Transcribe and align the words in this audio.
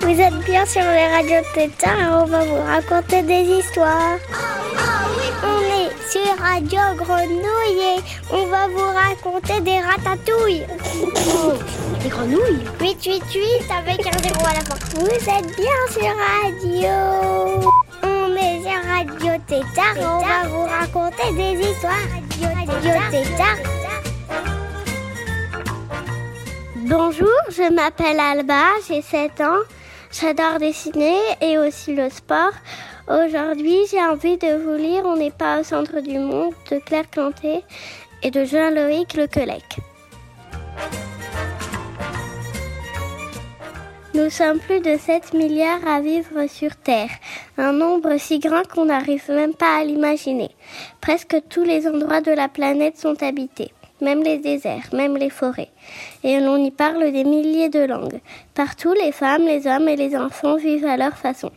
Vous 0.00 0.20
êtes 0.20 0.38
bien 0.44 0.64
sur 0.64 0.82
les 0.82 1.08
radios 1.08 1.46
Tétard 1.52 1.98
et 1.98 2.06
on 2.06 2.24
va 2.26 2.44
vous 2.44 2.62
raconter 2.62 3.22
des 3.22 3.42
histoires. 3.58 4.18
On 5.42 5.60
est 5.60 6.10
sur 6.10 6.38
Radio 6.40 6.80
Grenouille 6.96 7.98
et 7.98 8.00
on 8.30 8.46
va 8.46 8.68
vous 8.68 8.90
raconter 8.94 9.60
des 9.60 9.80
ratatouilles. 9.80 10.66
Des 12.02 12.08
grenouilles 12.08 12.64
888 12.80 13.70
avec 13.76 14.06
un 14.06 14.18
zéro 14.22 14.46
à 14.46 14.54
la 14.54 14.60
fin. 14.60 14.76
Vous 14.94 15.06
êtes 15.06 15.56
bien 15.56 15.80
sur 15.90 16.14
Radio. 16.42 17.87
Tétard 19.48 19.96
on 19.96 20.18
va 20.18 20.46
vous 20.46 20.64
raconter 20.64 21.32
des 21.32 21.70
histoires. 21.70 21.94
Radio 22.66 22.92
Tétard. 23.10 23.56
Bonjour, 26.76 27.38
je 27.48 27.72
m'appelle 27.72 28.20
Alba, 28.20 28.64
j'ai 28.86 29.00
7 29.00 29.40
ans. 29.40 29.60
J'adore 30.12 30.58
dessiner 30.58 31.18
et 31.40 31.56
aussi 31.56 31.94
le 31.94 32.10
sport. 32.10 32.52
Aujourd'hui, 33.08 33.78
j'ai 33.90 34.02
envie 34.02 34.36
de 34.36 34.62
vous 34.62 34.76
lire 34.76 35.04
On 35.06 35.16
n'est 35.16 35.30
pas 35.30 35.60
au 35.60 35.64
centre 35.64 36.00
du 36.00 36.18
monde 36.18 36.52
de 36.70 36.78
Claire 36.80 37.10
Canté 37.10 37.64
et 38.22 38.30
de 38.30 38.44
Jean-Loïc 38.44 39.14
Lequelec. 39.14 39.78
Nous 44.18 44.30
sommes 44.30 44.58
plus 44.58 44.80
de 44.80 44.96
7 44.98 45.32
milliards 45.32 45.86
à 45.86 46.00
vivre 46.00 46.48
sur 46.48 46.74
Terre, 46.74 47.10
un 47.56 47.70
nombre 47.70 48.18
si 48.18 48.40
grand 48.40 48.66
qu'on 48.66 48.86
n'arrive 48.86 49.30
même 49.30 49.54
pas 49.54 49.78
à 49.78 49.84
l'imaginer. 49.84 50.50
Presque 51.00 51.36
tous 51.48 51.62
les 51.62 51.86
endroits 51.86 52.20
de 52.20 52.32
la 52.32 52.48
planète 52.48 52.98
sont 52.98 53.22
habités 53.22 53.70
même 54.00 54.22
les 54.22 54.38
déserts, 54.38 54.88
même 54.92 55.16
les 55.16 55.30
forêts. 55.30 55.70
Et 56.22 56.38
l'on 56.38 56.56
y 56.56 56.70
parle 56.70 57.10
des 57.10 57.24
milliers 57.24 57.68
de 57.68 57.80
langues. 57.80 58.20
Partout, 58.54 58.92
les 58.92 59.10
femmes, 59.10 59.44
les 59.44 59.66
hommes 59.66 59.88
et 59.88 59.96
les 59.96 60.16
enfants 60.16 60.56
vivent 60.56 60.86
à 60.86 60.96
leur 60.96 61.16
façon, 61.16 61.50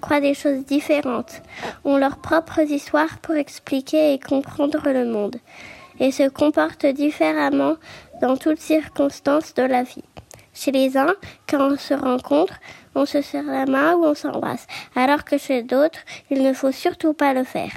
croient 0.00 0.20
des 0.20 0.32
choses 0.32 0.64
différentes, 0.64 1.42
ont 1.84 1.98
leurs 1.98 2.18
propres 2.18 2.60
histoires 2.60 3.18
pour 3.18 3.34
expliquer 3.34 4.14
et 4.14 4.18
comprendre 4.18 4.82
le 4.86 5.04
monde, 5.04 5.36
et 6.00 6.12
se 6.12 6.28
comportent 6.30 6.86
différemment 6.86 7.76
dans 8.22 8.38
toutes 8.38 8.60
circonstances 8.60 9.52
de 9.52 9.62
la 9.62 9.82
vie. 9.82 10.04
Chez 10.54 10.70
les 10.70 10.96
uns, 10.96 11.14
quand 11.48 11.72
on 11.72 11.76
se 11.76 11.94
rencontre, 11.94 12.54
on 12.94 13.06
se 13.06 13.22
serre 13.22 13.44
la 13.44 13.66
main 13.66 13.94
ou 13.94 14.04
on 14.04 14.14
s'embrasse, 14.14 14.66
alors 14.94 15.24
que 15.24 15.38
chez 15.38 15.62
d'autres, 15.62 16.00
il 16.30 16.42
ne 16.42 16.52
faut 16.52 16.72
surtout 16.72 17.14
pas 17.14 17.32
le 17.32 17.44
faire. 17.44 17.72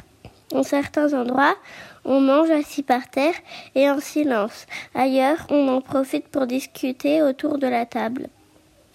En 0.54 0.64
certains 0.64 1.14
endroits, 1.14 1.56
on 2.04 2.20
mange 2.22 2.52
assis 2.52 2.84
par 2.84 3.10
terre 3.10 3.34
et 3.74 3.90
en 3.90 4.00
silence. 4.00 4.68
Ailleurs, 4.94 5.48
on 5.50 5.68
en 5.70 5.82
profite 5.82 6.28
pour 6.28 6.46
discuter 6.46 7.22
autour 7.22 7.58
de 7.58 7.68
la 7.68 7.86
table. 7.86 8.28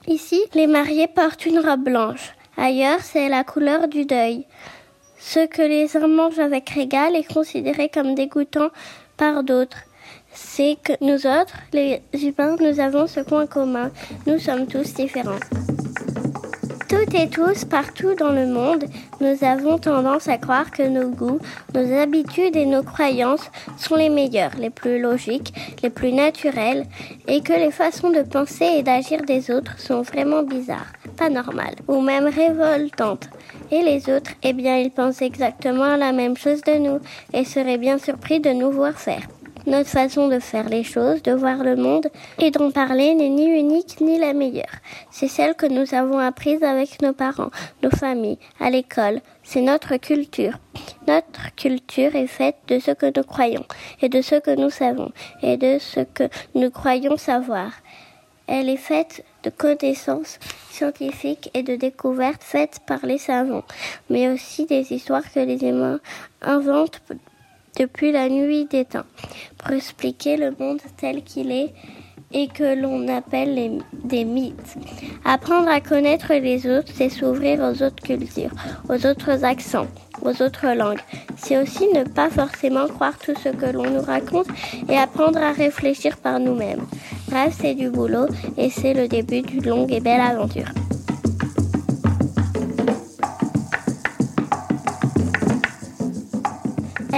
Ici, 0.06 0.40
les 0.54 0.66
mariés 0.66 1.08
portent 1.08 1.44
une 1.46 1.58
robe 1.58 1.84
blanche. 1.84 2.34
Ailleurs, 2.56 3.00
c'est 3.00 3.28
la 3.28 3.44
couleur 3.44 3.88
du 3.88 4.04
deuil. 4.04 4.46
Ce 5.18 5.46
que 5.46 5.62
les 5.62 5.96
uns 5.96 6.06
mangent 6.06 6.38
avec 6.38 6.70
régal 6.70 7.16
est 7.16 7.30
considéré 7.32 7.88
comme 7.88 8.14
dégoûtant 8.14 8.70
par 9.16 9.42
d'autres. 9.42 9.84
C'est 10.32 10.76
que 10.82 10.92
nous 11.00 11.26
autres, 11.26 11.56
les 11.72 12.02
humains, 12.14 12.56
nous 12.60 12.80
avons 12.80 13.06
ce 13.06 13.20
point 13.20 13.46
commun. 13.46 13.90
Nous 14.26 14.38
sommes 14.38 14.66
tous 14.66 14.94
différents. 14.94 15.40
Toutes 16.88 17.14
et 17.14 17.28
tous, 17.28 17.64
partout 17.64 18.14
dans 18.14 18.32
le 18.32 18.46
monde, 18.46 18.84
nous 19.20 19.44
avons 19.44 19.78
tendance 19.78 20.28
à 20.28 20.38
croire 20.38 20.72
que 20.72 20.82
nos 20.82 21.08
goûts, 21.08 21.38
nos 21.72 21.92
habitudes 21.96 22.56
et 22.56 22.66
nos 22.66 22.82
croyances 22.82 23.48
sont 23.76 23.94
les 23.94 24.08
meilleurs, 24.08 24.50
les 24.58 24.70
plus 24.70 25.00
logiques, 25.00 25.54
les 25.84 25.90
plus 25.90 26.12
naturels, 26.12 26.86
et 27.28 27.42
que 27.42 27.52
les 27.52 27.70
façons 27.70 28.10
de 28.10 28.22
penser 28.22 28.64
et 28.64 28.82
d'agir 28.82 29.22
des 29.22 29.52
autres 29.52 29.78
sont 29.78 30.02
vraiment 30.02 30.42
bizarres, 30.42 30.92
pas 31.16 31.28
normales, 31.28 31.76
ou 31.86 32.00
même 32.00 32.26
révoltantes. 32.26 33.28
Et 33.70 33.82
les 33.82 34.10
autres, 34.12 34.32
eh 34.42 34.52
bien, 34.52 34.76
ils 34.76 34.90
pensent 34.90 35.22
exactement 35.22 35.96
la 35.96 36.10
même 36.10 36.36
chose 36.36 36.62
de 36.62 36.76
nous, 36.76 36.98
et 37.32 37.44
seraient 37.44 37.78
bien 37.78 37.98
surpris 37.98 38.40
de 38.40 38.50
nous 38.50 38.72
voir 38.72 38.94
faire. 38.94 39.22
Notre 39.66 39.90
façon 39.90 40.28
de 40.28 40.38
faire 40.38 40.68
les 40.68 40.84
choses, 40.84 41.22
de 41.22 41.32
voir 41.32 41.62
le 41.62 41.76
monde 41.76 42.08
et 42.38 42.50
d'en 42.50 42.70
parler 42.70 43.14
n'est 43.14 43.28
ni 43.28 43.46
unique 43.46 44.00
ni 44.00 44.18
la 44.18 44.32
meilleure. 44.32 44.76
C'est 45.10 45.28
celle 45.28 45.54
que 45.54 45.66
nous 45.66 45.94
avons 45.94 46.18
apprise 46.18 46.62
avec 46.62 47.02
nos 47.02 47.12
parents, 47.12 47.50
nos 47.82 47.90
familles, 47.90 48.38
à 48.58 48.70
l'école. 48.70 49.20
C'est 49.42 49.60
notre 49.60 49.96
culture. 49.96 50.58
Notre 51.06 51.54
culture 51.56 52.16
est 52.16 52.26
faite 52.26 52.56
de 52.68 52.78
ce 52.78 52.92
que 52.92 53.12
nous 53.14 53.24
croyons 53.24 53.66
et 54.00 54.08
de 54.08 54.22
ce 54.22 54.36
que 54.36 54.54
nous 54.54 54.70
savons 54.70 55.12
et 55.42 55.56
de 55.56 55.78
ce 55.78 56.00
que 56.00 56.28
nous 56.54 56.70
croyons 56.70 57.16
savoir. 57.16 57.72
Elle 58.46 58.68
est 58.68 58.76
faite 58.76 59.24
de 59.44 59.50
connaissances 59.50 60.38
scientifiques 60.70 61.50
et 61.54 61.62
de 61.62 61.76
découvertes 61.76 62.42
faites 62.42 62.80
par 62.86 63.04
les 63.06 63.18
savants, 63.18 63.64
mais 64.08 64.28
aussi 64.28 64.66
des 64.66 64.92
histoires 64.92 65.30
que 65.32 65.40
les 65.40 65.62
humains 65.62 66.00
inventent 66.42 67.00
depuis 67.78 68.12
la 68.12 68.28
nuit 68.28 68.66
des 68.66 68.84
temps, 68.84 69.06
pour 69.58 69.72
expliquer 69.72 70.36
le 70.36 70.54
monde 70.58 70.80
tel 70.96 71.22
qu'il 71.22 71.50
est 71.50 71.72
et 72.32 72.46
que 72.48 72.80
l'on 72.80 73.08
appelle 73.08 73.82
des 74.04 74.24
mythes. 74.24 74.76
Apprendre 75.24 75.68
à 75.68 75.80
connaître 75.80 76.32
les 76.32 76.66
autres, 76.66 76.92
c'est 76.94 77.08
s'ouvrir 77.08 77.60
aux 77.60 77.82
autres 77.82 78.02
cultures, 78.02 78.52
aux 78.88 79.06
autres 79.06 79.44
accents, 79.44 79.88
aux 80.22 80.42
autres 80.42 80.68
langues. 80.68 81.00
C'est 81.36 81.60
aussi 81.60 81.88
ne 81.88 82.04
pas 82.04 82.30
forcément 82.30 82.86
croire 82.86 83.18
tout 83.18 83.34
ce 83.42 83.48
que 83.48 83.66
l'on 83.66 83.90
nous 83.90 84.02
raconte 84.02 84.46
et 84.88 84.96
apprendre 84.96 85.38
à 85.38 85.52
réfléchir 85.52 86.16
par 86.18 86.38
nous-mêmes. 86.38 86.86
Bref, 87.28 87.56
c'est 87.60 87.74
du 87.74 87.90
boulot 87.90 88.26
et 88.56 88.70
c'est 88.70 88.94
le 88.94 89.08
début 89.08 89.42
d'une 89.42 89.66
longue 89.66 89.92
et 89.92 90.00
belle 90.00 90.20
aventure. 90.20 90.72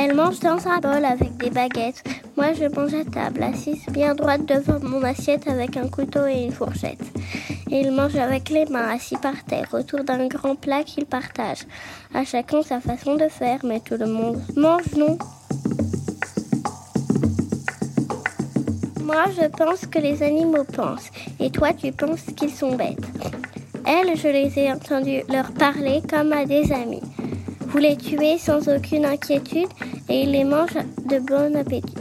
Elle 0.05 0.17
mange 0.17 0.41
dans 0.41 0.67
un 0.67 0.81
bol 0.81 1.05
avec 1.05 1.37
des 1.37 1.51
baguettes. 1.51 2.03
Moi, 2.37 2.55
je 2.55 2.65
mange 2.65 2.93
à 2.93 3.05
table, 3.05 3.41
assise 3.45 3.87
bien 3.87 4.17
droite 4.17 4.45
devant 4.47 4.81
mon 4.81 5.05
assiette 5.05 5.47
avec 5.47 5.77
un 5.77 5.87
couteau 5.87 6.27
et 6.27 6.43
une 6.43 6.51
fourchette. 6.51 7.05
Et 7.71 7.83
il 7.83 7.93
mange 7.93 8.17
avec 8.17 8.51
les 8.51 8.65
mains, 8.65 8.89
assis 8.89 9.17
par 9.17 9.45
terre, 9.45 9.69
autour 9.73 10.03
d'un 10.03 10.27
grand 10.27 10.57
plat 10.57 10.83
qu'il 10.83 11.07
partage. 11.07 11.61
À 12.13 12.25
chacun 12.25 12.63
sa 12.63 12.81
façon 12.81 13.15
de 13.15 13.29
faire, 13.29 13.61
mais 13.63 13.79
tout 13.79 13.97
le 13.97 14.07
monde 14.07 14.43
mange, 14.57 14.93
non? 14.97 15.17
Moi, 19.05 19.27
je 19.41 19.47
pense 19.57 19.87
que 19.87 20.01
les 20.01 20.21
animaux 20.25 20.65
pensent, 20.65 21.11
et 21.39 21.51
toi, 21.51 21.73
tu 21.75 21.93
penses 21.93 22.27
qu'ils 22.37 22.51
sont 22.51 22.75
bêtes. 22.75 23.07
Elles, 23.87 24.17
je 24.17 24.29
les 24.29 24.59
ai 24.59 24.73
entendues 24.73 25.23
leur 25.29 25.53
parler 25.53 26.03
comme 26.11 26.33
à 26.33 26.45
des 26.45 26.73
amis. 26.73 27.03
Vous 27.73 27.79
les 27.79 27.97
tuez 27.97 28.37
sans 28.37 28.69
aucune 28.69 29.07
inquiétude 29.07 29.69
et 30.11 30.25
ils 30.25 30.31
les 30.31 30.45
mangent 30.45 30.77
de 31.07 31.19
bon 31.19 31.57
appétit. 31.57 31.95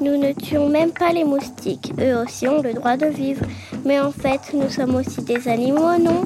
Nous 0.00 0.16
ne 0.16 0.32
tuons 0.32 0.70
même 0.70 0.90
pas 0.90 1.12
les 1.12 1.24
moustiques. 1.24 1.92
Eux 2.00 2.16
aussi 2.16 2.48
ont 2.48 2.62
le 2.62 2.72
droit 2.72 2.96
de 2.96 3.06
vivre. 3.06 3.44
Mais 3.84 4.00
en 4.00 4.10
fait, 4.10 4.40
nous 4.54 4.70
sommes 4.70 4.94
aussi 4.94 5.20
des 5.22 5.48
animaux, 5.48 5.98
non? 5.98 6.24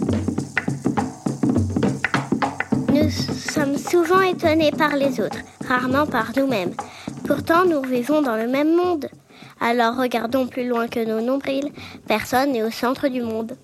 Nous 2.92 3.10
sommes 3.10 3.76
souvent 3.76 4.20
étonnés 4.20 4.70
par 4.70 4.94
les 4.94 5.20
autres, 5.20 5.41
rarement 5.66 6.06
par 6.06 6.30
nous-mêmes. 6.36 6.74
Pourtant, 7.26 7.64
nous 7.64 7.82
vivons 7.82 8.22
dans 8.22 8.36
le 8.36 8.47
même 8.47 8.72
monde. 8.72 9.08
Alors 9.60 9.97
regardons 9.97 10.47
plus 10.47 10.68
loin 10.68 10.86
que 10.86 11.04
nos 11.04 11.20
nombrils. 11.20 11.72
Personne 12.06 12.53
n'est 12.53 12.62
au 12.62 12.70
centre 12.70 13.08
du 13.08 13.20
monde. 13.20 13.56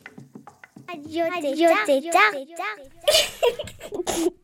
Adieu, 0.93 1.23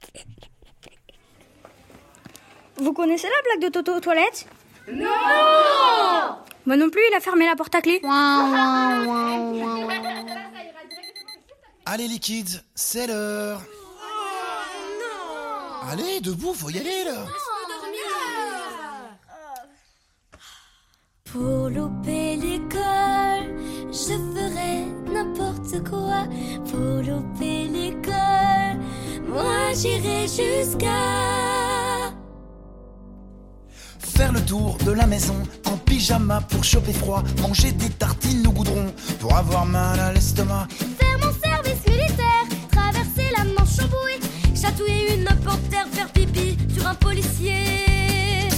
Vous 2.81 2.93
connaissez 2.93 3.27
la 3.27 3.43
blague 3.43 3.71
de 3.71 3.73
Toto 3.73 3.97
aux 3.97 4.01
toilettes? 4.01 4.47
Non 4.93 5.07
Moi 6.67 6.77
non 6.77 6.91
plus, 6.91 7.03
il 7.11 7.15
a 7.15 7.21
fermé 7.21 7.47
la 7.47 7.57
porte 7.57 7.75
à 7.75 7.81
clé. 7.81 8.01
Allez 11.87 12.09
les 12.09 12.19
kids, 12.19 12.61
c'est 12.75 13.07
l'heure. 13.07 13.63
Allez, 15.91 16.21
debout, 16.21 16.55
faut 16.55 16.71
y 16.71 16.79
aller 16.79 17.05
là. 17.05 17.25
Pour 21.33 21.69
louper 21.69 22.37
l'école, 22.37 23.55
je 23.91 24.15
ferai 24.15 24.85
n'importe 25.13 25.89
quoi. 25.89 26.25
Pour 26.71 27.03
louper 27.03 27.65
l'école, 27.65 28.79
moi 29.27 29.73
j'irai 29.75 30.23
jusqu'à 30.23 30.89
Faire 34.19 34.33
le 34.33 34.41
tour 34.41 34.77
de 34.85 34.91
la 34.91 35.07
maison 35.07 35.37
en 35.65 35.77
pyjama 35.77 36.41
pour 36.41 36.65
choper 36.65 36.93
froid, 36.93 37.23
manger 37.41 37.71
des 37.71 37.89
tartines 37.89 38.45
au 38.49 38.51
goudron 38.51 38.93
pour 39.21 39.37
avoir 39.37 39.65
mal 39.65 40.01
à 40.01 40.13
l'estomac. 40.13 40.67
Faire 40.99 41.19
mon 41.23 41.33
service 41.41 41.87
militaire, 41.87 42.45
traverser 42.73 43.31
la 43.37 43.45
Manche 43.45 43.79
en 43.81 43.87
bouée, 43.87 44.19
chatouiller 44.61 45.19
une 45.19 45.25
panthère, 45.45 45.87
faire 45.93 46.11
pipi 46.11 46.59
sur 46.75 46.85
un 46.89 46.97
policier. 46.97 48.49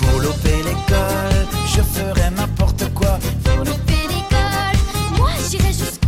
Pour 0.00 0.20
louper 0.20 0.58
l'école, 0.58 1.48
je 1.66 1.82
ferai 1.82 2.30
n'importe 2.30 2.84
quoi. 2.94 3.18
Pour 3.42 3.64
louper 3.64 4.06
l'école, 4.10 4.78
moi 5.18 5.30
j'irai 5.50 5.72
jusqu'où 5.72 6.01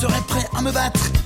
je 0.00 0.06
serai 0.06 0.20
prêt 0.22 0.48
à 0.56 0.62
me 0.62 0.72
battre. 0.72 1.19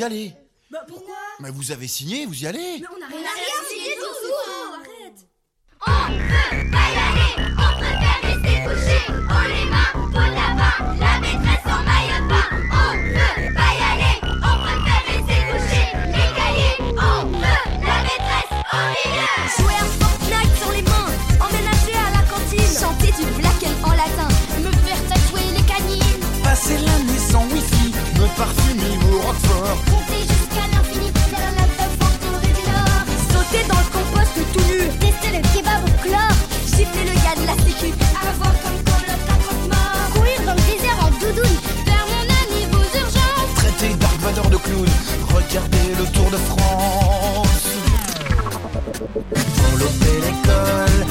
Y 0.00 0.02
allez. 0.02 0.32
Bah 0.70 0.78
pourquoi 0.88 1.14
Mais 1.40 1.50
vous 1.50 1.72
avez 1.72 1.86
signé, 1.86 2.24
vous 2.24 2.42
y 2.42 2.46
allez. 2.46 2.82
On 2.90 3.02
a 3.04 3.08
rien 3.08 3.28
signé 3.68 3.94
tout. 3.96 4.06
Arrête. 4.72 5.28
On 5.86 6.08
peut 6.08 6.70
pas 6.70 6.86
y 6.88 6.98
aller. 7.06 7.32
On 7.52 7.70
préfère 7.76 8.20
rester 8.22 8.56
couché 8.64 8.98
On 9.28 9.42
les 9.52 9.66
mains, 9.68 9.92
pour 9.92 10.20
là-bas 10.20 10.76
La 10.98 11.12
maîtresse 11.20 11.66
en 11.66 11.82
maillot 11.84 12.20
de 12.24 12.28
bain. 12.32 12.48
On 12.72 12.92
peut 13.12 13.52
pas 13.52 13.72
y 13.76 13.82
aller. 13.92 14.16
On 14.24 14.54
préfère 14.64 15.02
rester 15.10 15.38
couché 15.50 15.82
Les 16.16 16.28
cahiers 16.38 16.76
On 16.96 17.28
peut. 17.28 17.60
La 17.84 17.98
maîtresse 18.08 18.52
au 18.72 18.84
milieu 18.96 19.28
Jouer 19.58 19.76
à 19.76 19.86
Fortnite 20.00 20.54
sur 20.56 20.70
les 20.72 20.82
mains. 20.82 21.10
Emménager 21.44 21.98
à 22.00 22.10
la 22.16 22.22
cantine. 22.24 22.72
Chanter 22.80 23.12
du 23.20 23.26
black 23.38 23.60
and 23.68 23.76
en 23.86 23.92
latin. 23.92 24.30
Me 24.64 24.72
faire 24.86 25.02
tatouer 25.08 25.44
les 25.54 25.64
canines. 25.64 26.24
Passer 26.42 26.78
l'année 26.78 27.18
sans 27.18 27.44
wifi, 27.52 27.59
me 28.40 28.46
parfumer 28.46 28.98
au 29.12 29.20
roquefort. 29.20 29.76
Compter 29.90 30.22
jusqu'à 30.22 30.66
l'infini 30.72 31.10
Faire 31.30 31.52
la 31.56 31.66
teuf 31.76 31.94
en 32.00 32.12
Corée 32.24 32.54
du 32.58 32.64
Nord 32.70 33.04
Sauter 33.30 33.64
dans 33.68 33.80
le 33.84 33.88
compost 33.94 34.34
tout 34.52 34.64
nu 34.68 34.78
Tester 35.00 35.32
le 35.36 35.42
kebab 35.52 35.82
au 35.84 35.94
chlore 36.02 36.36
Gifler 36.66 37.06
le 37.10 37.16
gars 37.24 37.36
de 37.40 37.46
la 37.46 37.56
sécu 37.64 37.88
Avoir 38.28 38.54
comme 38.62 38.80
coloc 38.88 39.22
un 39.28 39.38
croque-mort 39.44 40.04
Courir 40.14 40.40
dans 40.46 40.54
le 40.54 40.64
désert 40.70 40.98
en 41.04 41.10
doudoune 41.20 41.56
Faire 41.84 42.06
mon 42.12 42.24
anniv 42.40 42.68
aux 42.72 42.90
urgences 42.98 43.54
Traiter 43.56 43.94
Dark 43.96 44.18
Vador 44.20 44.48
de 44.50 44.56
clown, 44.56 44.88
regarder 45.34 45.86
le 45.98 46.04
Tour 46.12 46.30
de 46.30 46.36
France. 46.36 47.66
Pour 49.56 49.78
l'école, 49.78 51.09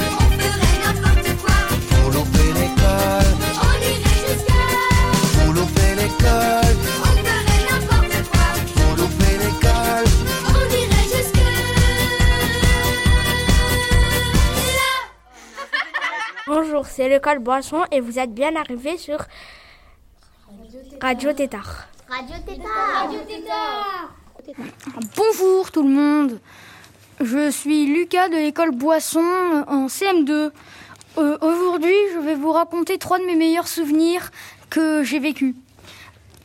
l'école 17.10 17.40
Boisson 17.40 17.82
et 17.90 18.00
vous 18.00 18.18
êtes 18.18 18.32
bien 18.32 18.54
arrivés 18.54 18.96
sur 18.96 19.18
Radio 21.00 21.32
Tétard. 21.32 21.88
Radio 22.08 22.36
Tétard 22.46 23.00
Radio 23.00 23.18
Tétard 23.26 24.14
Bonjour 25.16 25.70
tout 25.72 25.82
le 25.82 25.88
monde 25.88 26.40
Je 27.20 27.50
suis 27.50 27.86
Lucas 27.86 28.28
de 28.28 28.36
l'école 28.36 28.70
Boisson 28.70 29.20
euh, 29.20 29.64
en 29.66 29.86
CM2. 29.88 30.50
Euh, 31.18 31.38
Aujourd'hui, 31.40 31.96
je 32.14 32.20
vais 32.20 32.36
vous 32.36 32.52
raconter 32.52 32.96
trois 32.98 33.18
de 33.18 33.24
mes 33.24 33.34
meilleurs 33.34 33.68
souvenirs 33.68 34.30
que 34.70 35.02
j'ai 35.02 35.18
vécus. 35.18 35.54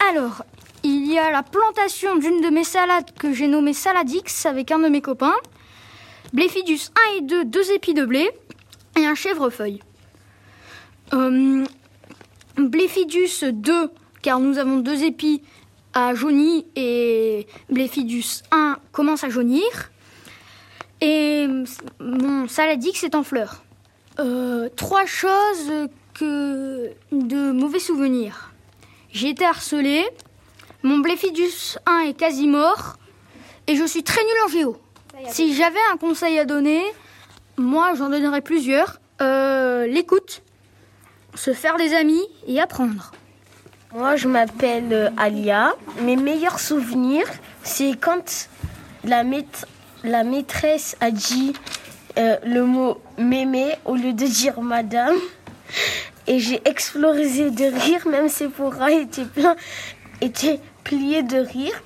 Alors, 0.10 0.44
il 0.82 1.06
y 1.12 1.20
a 1.20 1.32
la 1.32 1.44
plantation 1.44 2.16
d'une 2.16 2.42
de 2.42 2.50
mes 2.50 2.64
salades 2.64 3.12
que 3.20 3.34
j'ai 3.34 3.48
nommée 3.48 3.74
Saladix 3.74 4.46
avec 4.48 4.72
un 4.72 4.80
de 4.80 4.90
mes 4.90 5.02
copains, 5.02 5.36
Bléphidus 6.34 6.90
1 7.14 7.18
et 7.18 7.22
2, 7.22 7.46
deux 7.46 7.72
épis 7.72 7.94
de 7.94 8.04
blé 8.06 8.30
et 8.98 9.06
un 9.06 9.16
chèvrefeuille. 9.16 9.82
Euh, 11.14 11.66
Bléphidus 12.58 13.44
2, 13.52 13.92
car 14.22 14.40
nous 14.40 14.58
avons 14.58 14.78
deux 14.78 15.04
épis 15.04 15.42
a 15.96 16.14
jauni 16.14 16.66
et 16.76 17.48
Bléphidus 17.70 18.44
1 18.52 18.78
commence 18.92 19.24
à 19.24 19.30
jaunir. 19.30 19.64
Et 21.02 21.48
mon 22.00 22.48
Saladix 22.48 23.04
est 23.04 23.16
en 23.16 23.24
fleurs. 23.24 23.64
Euh, 24.20 24.70
trois 24.76 25.06
choses 25.06 25.72
que 26.14 26.92
de 27.12 27.52
mauvais 27.52 27.80
souvenirs. 27.80 28.52
J'ai 29.12 29.30
été 29.30 29.46
harcelé, 29.46 30.04
mon 30.84 31.00
Bléphidus 31.00 31.78
1 31.86 32.00
est 32.08 32.14
quasi 32.14 32.48
mort 32.48 32.98
et 33.68 33.76
je 33.76 33.86
suis 33.86 34.04
très 34.04 34.22
nul 34.22 34.34
en 34.46 34.50
géo. 34.50 34.78
Si 35.30 35.54
j'avais 35.56 35.80
un 35.94 35.98
conseil 35.98 36.38
à 36.38 36.46
donner, 36.46 36.82
moi 37.58 37.94
j'en 37.96 38.10
donnerais 38.10 38.42
plusieurs. 38.42 39.00
Euh, 39.22 39.88
L'écoute, 39.88 40.44
se 41.36 41.54
faire 41.54 41.78
des 41.78 41.94
amis 41.94 42.22
et 42.48 42.60
apprendre. 42.60 43.12
Moi, 43.94 44.16
je 44.16 44.28
m'appelle 44.28 44.92
euh, 44.92 45.10
Alia. 45.18 45.74
Mes 46.02 46.16
meilleurs 46.16 46.60
souvenirs, 46.60 47.28
c'est 47.64 47.94
quand 48.00 48.50
la, 49.04 49.24
maît- 49.24 49.46
la 50.04 50.24
maîtresse 50.24 50.98
a 51.00 51.12
dit 51.12 51.54
euh, 52.18 52.38
le 52.46 52.64
mot 52.66 53.00
mémé 53.18 53.76
au 53.86 53.96
lieu 53.96 54.14
de 54.14 54.26
dire 54.26 54.62
madame. 54.62 55.16
Et 56.28 56.40
j'ai 56.40 56.62
explosé 56.68 57.52
de 57.52 57.66
rire, 57.66 58.08
même 58.08 58.30
ses 58.30 58.48
bras 58.48 58.92
étaient 58.92 59.26
pleins, 59.26 59.56
étaient 60.22 60.60
pliés 60.84 61.24
de 61.24 61.38
rire. 61.38 61.82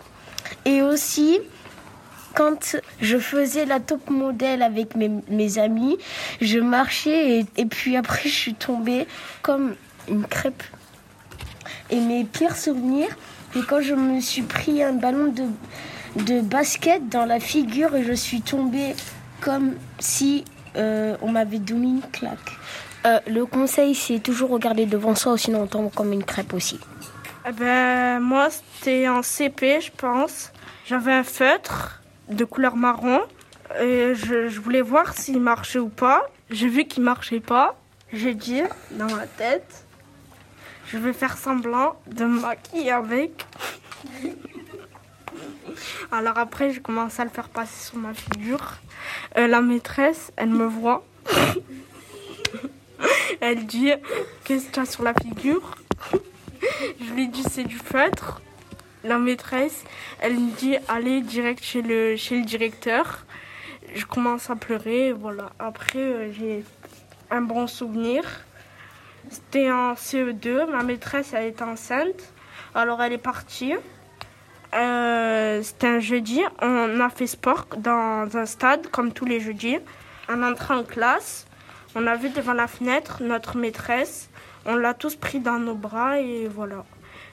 Et 0.65 0.81
aussi, 0.81 1.39
quand 2.33 2.77
je 3.01 3.17
faisais 3.17 3.65
la 3.65 3.79
top 3.79 4.09
modèle 4.09 4.61
avec 4.61 4.95
mes, 4.95 5.11
mes 5.29 5.57
amis, 5.57 5.97
je 6.41 6.59
marchais 6.59 7.39
et, 7.39 7.45
et 7.57 7.65
puis 7.65 7.97
après 7.97 8.29
je 8.29 8.35
suis 8.35 8.53
tombée 8.53 9.07
comme 9.41 9.75
une 10.07 10.25
crêpe. 10.25 10.63
Et 11.89 11.99
mes 11.99 12.23
pires 12.23 12.55
souvenirs, 12.55 13.09
c'est 13.53 13.65
quand 13.65 13.81
je 13.81 13.93
me 13.93 14.19
suis 14.21 14.43
pris 14.43 14.83
un 14.83 14.93
ballon 14.93 15.31
de, 15.31 16.23
de 16.23 16.41
basket 16.41 17.09
dans 17.09 17.25
la 17.25 17.39
figure 17.39 17.95
et 17.95 18.03
je 18.03 18.13
suis 18.13 18.41
tombée 18.41 18.95
comme 19.41 19.75
si 19.99 20.45
euh, 20.75 21.15
on 21.21 21.31
m'avait 21.31 21.59
donné 21.59 21.87
une 21.87 22.01
claque. 22.11 22.57
Euh, 23.05 23.19
le 23.27 23.45
conseil, 23.45 23.95
c'est 23.95 24.19
toujours 24.19 24.49
regarder 24.49 24.85
devant 24.85 25.15
soi, 25.15 25.37
sinon 25.37 25.63
on 25.63 25.67
tombe 25.67 25.91
comme 25.93 26.11
une 26.11 26.23
crêpe 26.23 26.53
aussi. 26.53 26.79
Eh 27.47 27.51
ben, 27.53 28.19
moi, 28.19 28.49
c'était 28.51 29.07
en 29.07 29.23
CP, 29.23 29.79
je 29.81 29.91
pense. 29.95 30.51
J'avais 30.85 31.13
un 31.13 31.23
feutre 31.23 31.98
de 32.29 32.45
couleur 32.45 32.75
marron. 32.75 33.21
Et 33.79 34.15
je, 34.15 34.59
voulais 34.59 34.81
voir 34.81 35.13
s'il 35.13 35.39
marchait 35.39 35.79
ou 35.79 35.89
pas. 35.89 36.29
J'ai 36.49 36.67
vu 36.67 36.85
qu'il 36.85 37.03
marchait 37.03 37.39
pas. 37.39 37.75
J'ai 38.11 38.33
dit 38.33 38.61
dans 38.91 39.13
ma 39.15 39.27
tête, 39.27 39.85
je 40.87 40.97
vais 40.97 41.13
faire 41.13 41.37
semblant 41.37 42.01
de 42.07 42.25
maquiller 42.25 42.91
avec. 42.91 43.45
Alors 46.11 46.39
après, 46.39 46.71
j'ai 46.71 46.81
commencé 46.81 47.21
à 47.21 47.25
le 47.25 47.29
faire 47.29 47.49
passer 47.49 47.89
sur 47.89 47.97
ma 47.97 48.15
figure. 48.15 48.77
Euh, 49.37 49.45
la 49.45 49.61
maîtresse, 49.61 50.31
elle 50.35 50.49
me 50.49 50.65
voit. 50.65 51.05
elle 53.41 53.67
dit, 53.67 53.91
qu'est-ce 54.43 54.67
que 54.67 54.73
tu 54.73 54.79
as 54.79 54.85
sur 54.85 55.03
la 55.03 55.13
figure? 55.13 55.75
Je 56.99 57.13
lui 57.13 57.27
dis 57.27 57.43
c'est 57.43 57.63
du 57.63 57.77
feutre. 57.77 58.41
La 59.05 59.17
maîtresse, 59.17 59.85
elle 60.19 60.33
me 60.33 60.51
dit 60.51 60.75
allez 60.89 61.21
direct 61.21 61.63
chez 61.63 61.81
le, 61.81 62.15
directeur. 62.43 63.25
je 63.95 64.05
commence 64.05 64.49
à 64.49 64.57
pleurer. 64.57 65.13
Voilà. 65.13 65.51
Après, 65.57 65.99
euh, 65.99 66.33
j'ai 66.33 66.65
un 67.31 67.41
bon 67.41 67.65
souvenir. 67.67 68.23
C'était 69.29 69.71
en 69.71 69.93
CE2. 69.93 70.69
Ma 70.69 70.83
maîtresse, 70.83 71.33
elle 71.33 71.47
était 71.47 71.63
enceinte. 71.63 72.33
Alors, 72.75 73.01
elle 73.01 73.13
est 73.13 73.17
partie. 73.17 73.73
Euh, 74.73 75.63
C'était 75.63 75.87
un 75.87 75.99
jeudi. 75.99 76.41
On 76.61 76.99
a 76.99 77.09
fait 77.09 77.27
sport 77.27 77.67
dans 77.77 78.27
un 78.35 78.45
stade, 78.45 78.87
comme 78.87 79.13
tous 79.13 79.25
les 79.25 79.39
jeudis. 79.39 79.77
En 80.29 80.43
entrant 80.43 80.77
en 80.77 80.83
classe, 80.83 81.47
on 81.95 82.05
a 82.05 82.15
vu 82.15 82.29
devant 82.29 82.53
la 82.53 82.67
fenêtre 82.67 83.23
notre 83.23 83.57
maîtresse. 83.57 84.29
On 84.65 84.75
l'a 84.75 84.93
tous 84.93 85.15
pris 85.15 85.39
dans 85.39 85.57
nos 85.57 85.75
bras 85.75 86.19
et 86.19 86.47
voilà. 86.47 86.83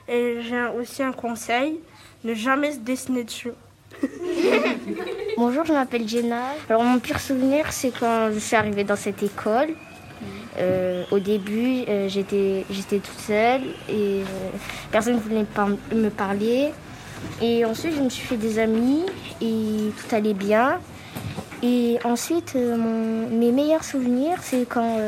Et 0.09 0.39
j'ai 0.43 0.67
aussi 0.79 1.03
un 1.03 1.13
conseil 1.13 1.81
ne 2.25 2.35
jamais 2.35 2.73
se 2.73 2.79
dessiner 2.79 3.25
dessus. 3.25 3.53
Bonjour, 5.37 5.65
je 5.65 5.73
m'appelle 5.73 6.09
Jenna. 6.09 6.43
Alors 6.69 6.83
mon 6.83 6.99
pire 6.99 7.21
souvenir, 7.21 7.73
c'est 7.73 7.91
quand 7.91 8.31
je 8.33 8.39
suis 8.39 8.57
arrivée 8.57 8.85
dans 8.85 8.97
cette 8.97 9.23
école. 9.23 9.75
Euh, 10.59 11.05
au 11.11 11.19
début, 11.19 11.85
euh, 11.89 12.09
j'étais 12.09 12.65
j'étais 12.71 12.99
toute 12.99 13.19
seule 13.19 13.63
et 13.89 14.23
euh, 14.23 14.25
personne 14.91 15.15
ne 15.15 15.21
voulait 15.21 15.45
me 15.93 16.09
parler. 16.09 16.73
Et 17.43 17.65
ensuite, 17.65 17.95
je 17.95 18.01
me 18.01 18.09
suis 18.09 18.27
fait 18.27 18.37
des 18.37 18.59
amis 18.59 19.05
et 19.41 19.91
tout 19.97 20.15
allait 20.15 20.35
bien. 20.35 20.79
Et 21.63 21.99
ensuite, 22.05 22.55
mes 22.55 23.51
meilleurs 23.51 23.83
souvenirs, 23.83 24.39
c'est 24.43 24.69
quand, 24.69 24.99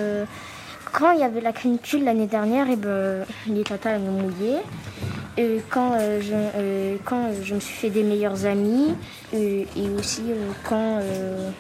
quand 0.99 1.13
il 1.13 1.21
y 1.21 1.23
avait 1.23 1.41
la 1.41 1.53
canicule 1.53 2.03
l'année 2.03 2.27
dernière, 2.27 2.69
et 2.69 2.75
ben, 2.75 3.25
les 3.47 3.63
tatas 3.63 3.91
elles 3.91 4.03
me 4.03 4.11
mouillaient. 4.11 4.63
Et 5.37 5.61
quand, 5.71 5.93
euh, 5.93 6.21
je, 6.21 6.33
euh, 6.35 6.97
quand 7.05 7.31
je 7.41 7.55
me 7.55 7.61
suis 7.61 7.75
fait 7.75 7.91
des 7.91 8.03
meilleurs 8.03 8.45
amis, 8.47 8.95
euh, 9.33 9.65
et 9.77 9.89
aussi 9.97 10.23
euh, 10.29 10.51
quand, 10.69 10.99
euh, 11.01 11.51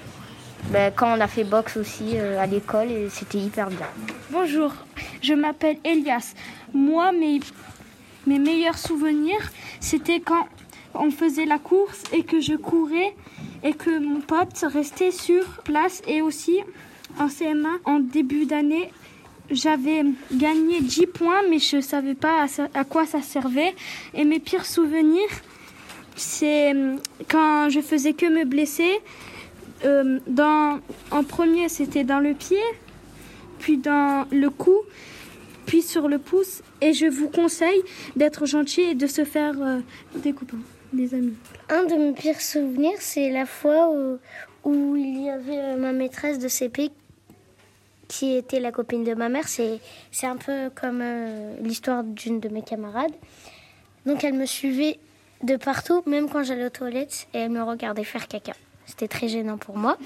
ben, 0.70 0.92
quand 0.94 1.16
on 1.16 1.20
a 1.20 1.28
fait 1.28 1.44
boxe 1.44 1.76
aussi 1.76 2.14
euh, 2.18 2.42
à 2.42 2.46
l'école, 2.46 2.90
et 2.90 3.08
c'était 3.10 3.38
hyper 3.38 3.68
bien. 3.68 3.86
Bonjour, 4.30 4.72
je 5.22 5.34
m'appelle 5.34 5.76
Elias. 5.84 6.34
Moi, 6.74 7.12
mes, 7.12 7.38
mes 8.26 8.40
meilleurs 8.40 8.78
souvenirs, 8.78 9.52
c'était 9.78 10.18
quand 10.18 10.48
on 10.94 11.12
faisait 11.12 11.46
la 11.46 11.58
course 11.58 12.02
et 12.12 12.24
que 12.24 12.40
je 12.40 12.54
courais 12.54 13.14
et 13.62 13.74
que 13.74 14.00
mon 14.00 14.20
pote 14.20 14.64
restait 14.72 15.12
sur 15.12 15.44
place. 15.62 16.02
Et 16.08 16.22
aussi, 16.22 16.58
en 17.20 17.28
CM1, 17.28 17.66
en 17.84 18.00
début 18.00 18.46
d'année, 18.46 18.90
j'avais 19.50 20.04
gagné 20.32 20.80
10 20.80 21.06
points, 21.06 21.42
mais 21.48 21.58
je 21.58 21.76
ne 21.76 21.80
savais 21.80 22.14
pas 22.14 22.46
à, 22.74 22.84
quoi 22.84 23.06
ça 23.06 23.22
servait. 23.22 23.74
Et 24.14 24.24
mes 24.24 24.40
pires 24.40 24.66
souvenirs, 24.66 25.28
c'est 26.16 26.74
euh, 26.74 26.96
quand 27.28 27.68
je 27.68 27.80
faisais 27.80 28.12
que 28.12 28.26
me 28.26 28.44
blesser. 28.44 29.00
Euh, 29.84 30.18
dans, 30.26 30.80
en 31.12 31.22
premier, 31.22 31.68
c'était 31.68 32.02
dans 32.02 32.18
le 32.18 32.34
pied 32.34 32.58
puis 33.58 33.76
dans 33.76 34.26
le 34.30 34.50
cou, 34.50 34.76
puis 35.66 35.82
sur 35.82 36.08
le 36.08 36.18
pouce. 36.18 36.62
Et 36.80 36.92
je 36.92 37.06
vous 37.06 37.28
conseille 37.28 37.82
d'être 38.16 38.46
gentil 38.46 38.82
et 38.82 38.94
de 38.94 39.06
se 39.06 39.24
faire 39.24 39.54
euh, 39.60 39.80
des 40.16 40.32
copains, 40.32 40.58
des 40.92 41.14
amis. 41.14 41.34
Un 41.68 41.84
de 41.84 41.94
mes 41.94 42.12
pires 42.12 42.40
souvenirs, 42.40 42.98
c'est 43.00 43.30
la 43.30 43.46
fois 43.46 43.90
où, 43.90 44.18
où 44.64 44.96
il 44.96 45.24
y 45.24 45.30
avait 45.30 45.76
ma 45.76 45.92
maîtresse 45.92 46.38
de 46.38 46.48
CP 46.48 46.90
qui 48.08 48.34
était 48.36 48.58
la 48.60 48.72
copine 48.72 49.04
de 49.04 49.14
ma 49.14 49.28
mère. 49.28 49.46
C'est, 49.46 49.78
c'est 50.10 50.26
un 50.26 50.36
peu 50.36 50.70
comme 50.74 51.00
euh, 51.02 51.54
l'histoire 51.60 52.02
d'une 52.02 52.40
de 52.40 52.48
mes 52.48 52.62
camarades. 52.62 53.12
Donc 54.06 54.24
elle 54.24 54.34
me 54.34 54.46
suivait 54.46 54.98
de 55.42 55.56
partout, 55.56 56.02
même 56.06 56.28
quand 56.28 56.42
j'allais 56.42 56.66
aux 56.66 56.70
toilettes, 56.70 57.28
et 57.34 57.38
elle 57.38 57.50
me 57.50 57.62
regardait 57.62 58.04
faire 58.04 58.26
caca. 58.26 58.54
C'était 58.86 59.08
très 59.08 59.28
gênant 59.28 59.58
pour 59.58 59.76
moi. 59.76 59.98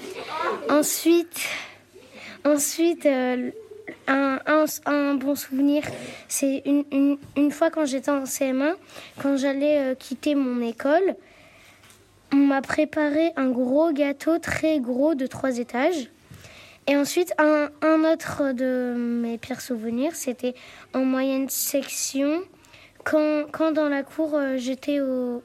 Ensuite, 0.69 1.39
ensuite 2.45 3.05
euh, 3.05 3.51
un, 4.07 4.39
un- 4.85 5.13
bon 5.15 5.35
souvenir, 5.35 5.83
c'est 6.27 6.61
une, 6.65 6.83
une- 6.91 7.17
une 7.37 7.51
fois 7.51 7.69
quand 7.69 7.85
j'étais 7.85 8.11
en 8.11 8.23
CM1, 8.25 8.75
quand 9.21 9.37
j'allais 9.37 9.77
euh, 9.79 9.95
quitter 9.95 10.35
mon 10.35 10.61
école, 10.61 11.15
on 12.33 12.37
m'a 12.37 12.61
préparé 12.61 13.31
un 13.35 13.49
gros 13.49 13.91
gâteau 13.93 14.39
très 14.39 14.79
gros 14.79 15.15
de 15.15 15.27
trois 15.27 15.57
étages. 15.59 16.09
Et 16.87 16.97
ensuite, 16.97 17.33
un, 17.37 17.69
autre 18.03 18.51
de 18.51 18.93
mes 18.97 19.37
pires 19.37 19.61
souvenirs, 19.61 20.15
c'était 20.15 20.53
en 20.93 21.05
moyenne 21.05 21.47
section, 21.49 22.41
quand, 23.03 23.45
quand 23.51 23.71
dans 23.71 23.87
la 23.87 24.03
cour, 24.03 24.35
euh, 24.35 24.57
j'étais 24.57 24.99
au, 24.99 25.41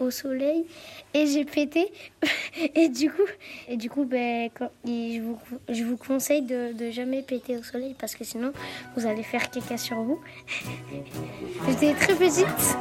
au, 0.00 0.10
soleil 0.10 0.66
et 1.14 1.26
j'ai 1.26 1.44
pété. 1.44 1.92
et 2.74 2.88
du 2.88 3.10
coup, 3.10 3.22
et 3.68 3.76
du 3.76 3.88
coup 3.88 4.04
ben, 4.04 4.50
je, 4.84 5.20
vous, 5.20 5.38
je 5.68 5.84
vous 5.84 5.96
conseille 5.96 6.42
de, 6.42 6.72
de 6.72 6.90
jamais 6.90 7.22
péter 7.22 7.56
au 7.56 7.62
soleil 7.62 7.94
parce 7.98 8.16
que 8.16 8.24
sinon, 8.24 8.52
vous 8.96 9.06
allez 9.06 9.22
faire 9.22 9.50
caca 9.50 9.76
sur 9.76 9.96
vous. 10.02 10.20
J'étais 11.68 11.94
très 11.94 12.14
petite. 12.14 12.76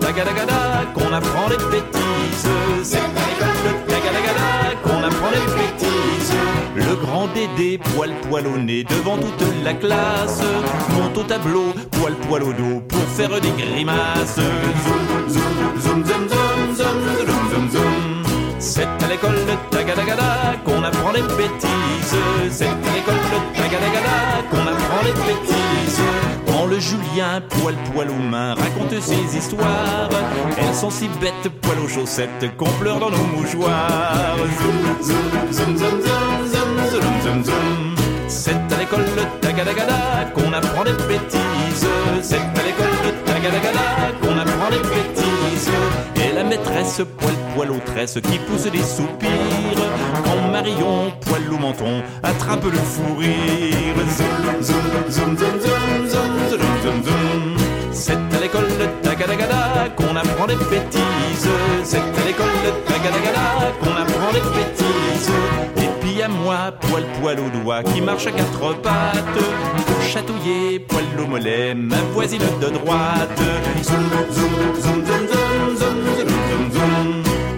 Tagadagada 0.00 0.84
qu'on 0.94 1.12
apprend 1.12 1.48
les 1.48 1.56
bêtises. 1.56 2.48
C'est 2.82 2.98
à 2.98 3.00
l'école 3.28 3.58
de 3.66 3.72
Tagadagada 3.90 4.50
qu'on 4.84 5.02
apprend 5.02 5.30
les 5.30 5.46
bêtises. 5.58 6.32
Le 6.74 6.94
grand 6.96 7.26
Dédé, 7.34 7.78
poil 7.78 8.10
poil 8.28 8.46
au 8.46 8.58
nez 8.58 8.84
devant 8.84 9.16
toute 9.16 9.42
la 9.64 9.74
classe, 9.74 10.42
monte 10.94 11.16
au 11.18 11.22
tableau, 11.22 11.72
poil 11.92 12.14
poil 12.28 12.42
au 12.42 12.52
dos 12.52 12.80
pour 12.88 13.02
faire 13.16 13.40
des 13.40 13.50
grimaces. 13.50 14.36
Zoom, 14.36 15.02
zoom, 15.28 15.28
zoom, 15.28 16.04
zoom, 16.04 16.28
zoom, 16.28 16.76
zoom, 16.76 16.96
zoom, 17.26 17.50
zoom, 17.50 17.70
zoom. 17.70 18.16
C'est 18.58 18.82
à 18.84 19.08
l'école 19.08 19.40
de 19.50 19.76
Tagadagada 19.76 20.56
qu'on 20.64 20.82
apprend 20.82 21.12
les 21.12 21.22
bêtises. 21.22 22.16
C'est 22.50 22.66
à 22.66 22.92
l'école 22.94 23.24
de 23.32 23.38
Tagadagada 23.56 24.18
qu'on 24.50 24.66
apprend 24.72 25.02
les 25.04 25.12
bêtises. 25.12 25.85
Julien, 26.78 27.40
poil 27.48 27.74
poil 27.92 28.10
aux 28.10 28.14
mains, 28.30 28.54
raconte 28.54 29.00
ses 29.00 29.36
histoires. 29.36 30.10
Elles 30.58 30.74
sont 30.74 30.90
si 30.90 31.08
bêtes, 31.20 31.48
poil 31.62 31.78
aux 31.82 31.88
chaussettes, 31.88 32.56
qu'on 32.56 32.70
pleure 32.80 32.98
dans 32.98 33.10
nos 33.10 33.24
mouchoirs. 33.24 34.36
Zoom, 34.58 35.02
zoom, 35.02 35.76
zoom, 35.76 35.76
zoom, 35.76 36.02
zoom, 36.46 36.90
zoom, 36.90 37.20
zoom, 37.22 37.44
zoom, 37.44 37.96
C'est 38.28 38.50
à 38.52 38.78
l'école 38.78 39.04
de 39.04 39.40
Tagadagada 39.40 40.30
qu'on 40.34 40.52
apprend 40.52 40.84
des 40.84 40.92
bêtises. 40.92 41.86
C'est 42.22 42.36
à 42.36 42.62
l'école 42.64 42.96
de 43.04 43.10
Tagadagada 43.24 44.25
fesses, 46.86 47.06
poil 47.18 47.34
poil 47.54 47.70
aux 47.70 47.80
tresses 47.80 48.18
qui 48.22 48.38
pousse 48.38 48.70
des 48.70 48.82
soupirs. 48.82 49.30
Quand 50.24 50.50
Marion, 50.50 51.12
poil 51.20 51.42
au 51.52 51.58
menton, 51.58 52.02
attrape 52.22 52.64
le 52.64 52.78
fou 52.78 53.16
rire. 53.18 53.96
Zoom, 54.16 54.62
zoom, 54.62 55.10
zoom, 55.10 55.36
zoom, 55.36 55.58
zoom, 55.58 56.08
zoom, 56.08 56.60
zoom, 56.82 57.02
zoom 57.04 57.56
C'est 57.92 58.12
à 58.12 58.40
l'école 58.40 58.68
de 58.68 58.86
Tagadagada 59.02 59.88
qu'on 59.96 60.16
apprend 60.16 60.46
les 60.46 60.56
bêtises. 60.56 61.48
C'est 61.84 61.98
à 61.98 62.24
l'école 62.26 62.56
de 62.64 62.70
Tagadagada 62.86 63.72
qu'on 63.80 63.96
apprend 64.02 64.32
les 64.32 64.40
bêtises. 64.40 65.30
Et 65.78 65.88
puis 66.00 66.22
à 66.22 66.28
moi, 66.28 66.72
poil 66.80 67.04
poil 67.20 67.38
aux 67.40 67.62
doigts 67.62 67.82
qui 67.82 68.00
marche 68.00 68.26
à 68.26 68.32
quatre 68.32 68.80
pattes. 68.82 69.44
Pour 69.86 70.02
chatouiller, 70.02 70.80
poil 70.80 71.04
au 71.22 71.26
mollet, 71.26 71.74
ma 71.74 72.00
voisine 72.12 72.42
de 72.60 72.68
droite. 72.68 73.40
zoom, 73.82 74.10
zoom, 74.32 74.50
zoom, 74.82 75.04
zoom, 75.06 75.28
zoom. 75.28 75.76
zoom 75.76 75.95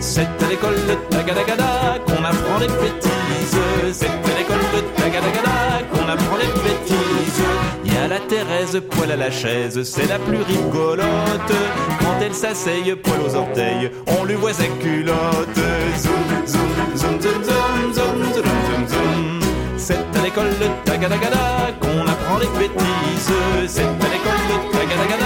c'est 0.00 0.20
à 0.22 0.48
l'école 0.48 0.74
de 0.74 0.94
Tagadagada 1.10 1.98
qu'on 2.06 2.24
apprend 2.24 2.58
les 2.60 2.66
bêtises. 2.66 3.58
C'est 3.92 4.06
à 4.06 4.38
l'école 4.38 4.64
de 4.74 4.80
Tagadagada 5.00 5.82
qu'on 5.92 6.08
apprend 6.08 6.36
les 6.36 6.46
bêtises. 6.46 7.42
Y 7.84 7.96
a 7.96 8.08
la 8.08 8.20
Thérèse, 8.20 8.80
poil 8.90 9.12
à 9.12 9.16
la 9.16 9.30
chaise, 9.30 9.82
c'est 9.82 10.08
la 10.08 10.18
plus 10.18 10.42
rigolote. 10.42 11.52
Quand 12.00 12.16
elle 12.20 12.34
s'asseye, 12.34 12.94
poil 12.96 13.20
aux 13.26 13.34
orteils, 13.34 13.90
on 14.18 14.24
lui 14.24 14.34
voit 14.34 14.52
sa 14.52 14.64
culotte. 14.80 15.60
Zoom, 15.98 16.14
zoom, 16.46 16.70
zoom, 16.96 17.20
zoom, 17.20 17.44
zoom, 17.44 17.44
zoom, 17.44 17.94
zoom, 17.94 18.34
zoom, 18.34 18.88
zoom. 18.88 19.40
C'est 19.76 19.94
à 19.94 20.22
l'école 20.22 20.50
de 20.60 20.66
Tagadagada 20.84 21.72
qu'on 21.80 22.06
apprend 22.06 22.38
les 22.38 22.50
bêtises. 22.58 23.32
C'est 23.68 23.82
à 23.82 24.08
l'école 24.12 24.42
de 24.50 24.56
Tagadagada 24.72 25.17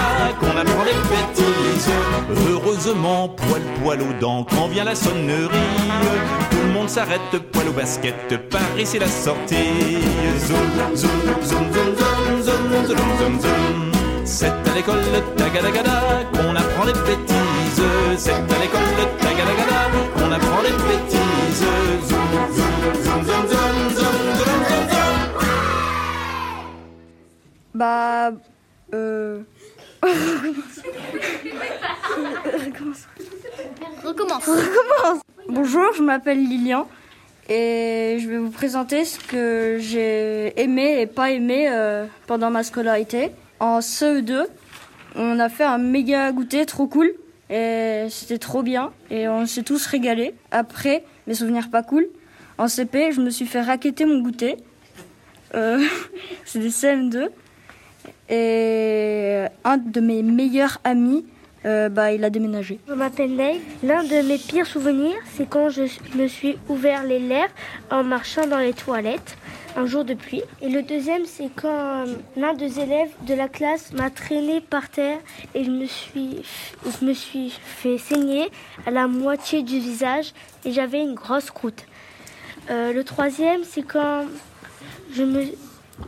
Poil 2.82 3.62
poil 3.80 4.02
aux 4.02 4.12
dents, 4.20 4.44
quand 4.50 4.66
vient 4.66 4.82
la 4.82 4.96
sonnerie, 4.96 5.52
tout 6.50 6.56
le 6.66 6.72
monde 6.72 6.88
s'arrête, 6.88 7.20
poil 7.52 7.68
au 7.68 7.72
basket, 7.72 8.16
Paris 8.50 8.86
c'est 8.86 8.98
la 8.98 9.06
sortie. 9.06 10.00
Zoom, 10.38 10.96
zoom, 10.96 11.12
zoom, 11.22 11.42
zoom, 11.44 11.72
zoom, 11.72 12.42
zoom, 12.42 12.86
zoom, 12.86 13.18
zoom, 13.18 13.40
zoom. 13.40 13.92
C'est 14.24 14.46
à 14.46 14.74
l'école 14.74 14.98
de 14.98 15.20
Tagadagada 15.38 16.24
qu'on 16.32 16.56
apprend 16.56 16.84
les 16.84 16.92
bêtises. 16.92 17.82
C'est 18.18 18.32
à 18.32 18.58
l'école 18.60 18.90
de 18.98 19.04
Tagadagada 19.22 19.82
qu'on 20.16 20.32
apprend 20.32 20.62
les 20.62 20.72
bêtises. 20.72 21.62
Zoom, 21.62 22.00
zoom, 22.08 22.30
zoom, 22.56 23.24
zoom, 23.24 23.24
zoom, 23.24 23.46
zoom, 23.46 23.86
zoom, 23.90 24.26
zoom. 24.38 24.98
Bah, 27.74 28.32
Euh... 28.94 29.40
Recommence. 34.02 34.50
Bonjour, 35.48 35.92
je 35.94 36.02
m'appelle 36.02 36.42
Lilian 36.42 36.88
et 37.48 38.18
je 38.20 38.28
vais 38.28 38.38
vous 38.38 38.50
présenter 38.50 39.04
ce 39.04 39.20
que 39.20 39.76
j'ai 39.78 40.60
aimé 40.60 41.00
et 41.00 41.06
pas 41.06 41.30
aimé 41.30 41.68
euh, 41.70 42.06
pendant 42.26 42.50
ma 42.50 42.64
scolarité. 42.64 43.30
En 43.60 43.78
CE2, 43.78 44.46
on 45.14 45.38
a 45.38 45.48
fait 45.48 45.62
un 45.62 45.78
méga 45.78 46.32
goûter 46.32 46.66
trop 46.66 46.88
cool 46.88 47.14
et 47.48 48.06
c'était 48.10 48.38
trop 48.38 48.64
bien 48.64 48.90
et 49.10 49.28
on 49.28 49.46
s'est 49.46 49.62
tous 49.62 49.86
régalés. 49.86 50.34
Après, 50.50 51.04
mes 51.28 51.34
souvenirs 51.34 51.70
pas 51.70 51.84
cool. 51.84 52.08
En 52.58 52.66
CP, 52.66 53.12
je 53.12 53.20
me 53.20 53.30
suis 53.30 53.46
fait 53.46 53.60
raqueter 53.60 54.04
mon 54.04 54.20
goûter. 54.20 54.56
Euh, 55.54 55.80
c'était 56.44 56.68
CM2 56.70 57.28
et 58.28 59.44
un 59.64 59.76
de 59.76 60.00
mes 60.00 60.22
meilleurs 60.22 60.78
amis, 60.84 61.24
euh, 61.64 61.88
bah, 61.88 62.12
il 62.12 62.24
a 62.24 62.30
déménagé. 62.30 62.80
Je 62.88 62.94
m'appelle 62.94 63.36
Ney. 63.36 63.60
L'un 63.84 64.02
de 64.02 64.26
mes 64.26 64.38
pires 64.38 64.66
souvenirs, 64.66 65.16
c'est 65.34 65.48
quand 65.48 65.68
je 65.68 65.82
me 66.16 66.26
suis 66.26 66.56
ouvert 66.68 67.04
les 67.04 67.20
lèvres 67.20 67.52
en 67.90 68.02
marchant 68.02 68.46
dans 68.46 68.58
les 68.58 68.72
toilettes 68.72 69.36
un 69.76 69.86
jour 69.86 70.04
de 70.04 70.14
pluie. 70.14 70.42
Et 70.60 70.68
le 70.68 70.82
deuxième, 70.82 71.24
c'est 71.24 71.48
quand 71.54 71.68
euh, 71.68 72.14
l'un 72.36 72.54
des 72.54 72.80
élèves 72.80 73.10
de 73.26 73.34
la 73.34 73.48
classe 73.48 73.92
m'a 73.92 74.10
traîné 74.10 74.60
par 74.60 74.88
terre 74.88 75.18
et 75.54 75.64
je 75.64 75.70
me 75.70 75.86
suis, 75.86 76.42
je 76.84 77.04
me 77.04 77.14
suis 77.14 77.50
fait 77.50 77.96
saigner 77.96 78.50
à 78.86 78.90
la 78.90 79.06
moitié 79.06 79.62
du 79.62 79.78
visage 79.78 80.32
et 80.64 80.72
j'avais 80.72 81.00
une 81.00 81.14
grosse 81.14 81.50
croûte. 81.50 81.86
Euh, 82.70 82.92
le 82.92 83.04
troisième, 83.04 83.62
c'est 83.64 83.82
quand 83.82 84.24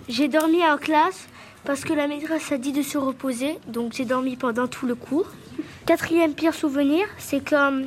j'ai 0.09 0.29
dormi 0.29 0.63
en 0.67 0.77
classe 0.79 1.29
parce 1.64 1.83
que 1.83 1.92
la 1.92 2.06
maîtresse 2.06 2.52
a 2.52 2.59
dit 2.59 2.73
de 2.73 2.83
se 2.83 2.99
reposer, 2.99 3.59
donc 3.66 3.92
j'ai 3.94 4.04
dormi 4.04 4.37
pendant 4.37 4.66
tout 4.66 4.87
le 4.87 4.94
cours. 4.94 5.26
Quatrième 5.87 6.35
pire 6.35 6.54
souvenir, 6.54 7.06
c'est 7.18 7.40
quand 7.40 7.83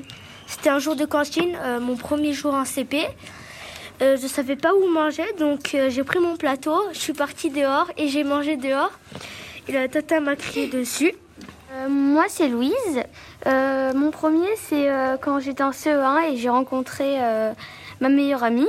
c'était 0.48 0.70
un 0.70 0.80
jour 0.80 0.96
de 0.96 1.06
cantine, 1.06 1.58
euh, 1.62 1.80
mon 1.80 1.96
premier 1.96 2.34
jour 2.34 2.54
en 2.54 2.66
CP. 2.66 3.08
Euh, 4.02 4.16
je 4.22 4.28
savais 4.28 4.56
pas 4.56 4.74
où 4.74 4.88
manger, 4.90 5.26
donc 5.40 5.74
euh, 5.74 5.90
j'ai 5.90 6.04
pris 6.04 6.20
mon 6.20 6.38
plateau, 6.38 6.78
je 6.94 7.00
suis 7.00 7.14
partie 7.14 7.50
dehors 7.50 7.90
et 7.98 8.08
j'ai 8.08 8.24
mangé 8.24 8.56
dehors. 8.56 8.92
Et 9.68 9.72
la 9.72 9.88
tata 9.88 10.20
m'a 10.20 10.36
crié 10.36 10.68
dessus. 10.68 11.14
Euh, 11.74 11.90
moi, 11.90 12.26
c'est 12.30 12.48
Louise. 12.48 13.04
Euh, 13.46 13.94
mon 13.94 14.12
premier, 14.12 14.48
c'est 14.56 14.90
euh, 14.90 15.18
quand 15.18 15.40
j'étais 15.40 15.64
en 15.64 15.72
CE1 15.72 16.32
et 16.32 16.38
j'ai 16.38 16.50
rencontré 16.50 17.18
euh, 17.20 17.52
ma 18.00 18.10
meilleure 18.10 18.44
amie. 18.44 18.68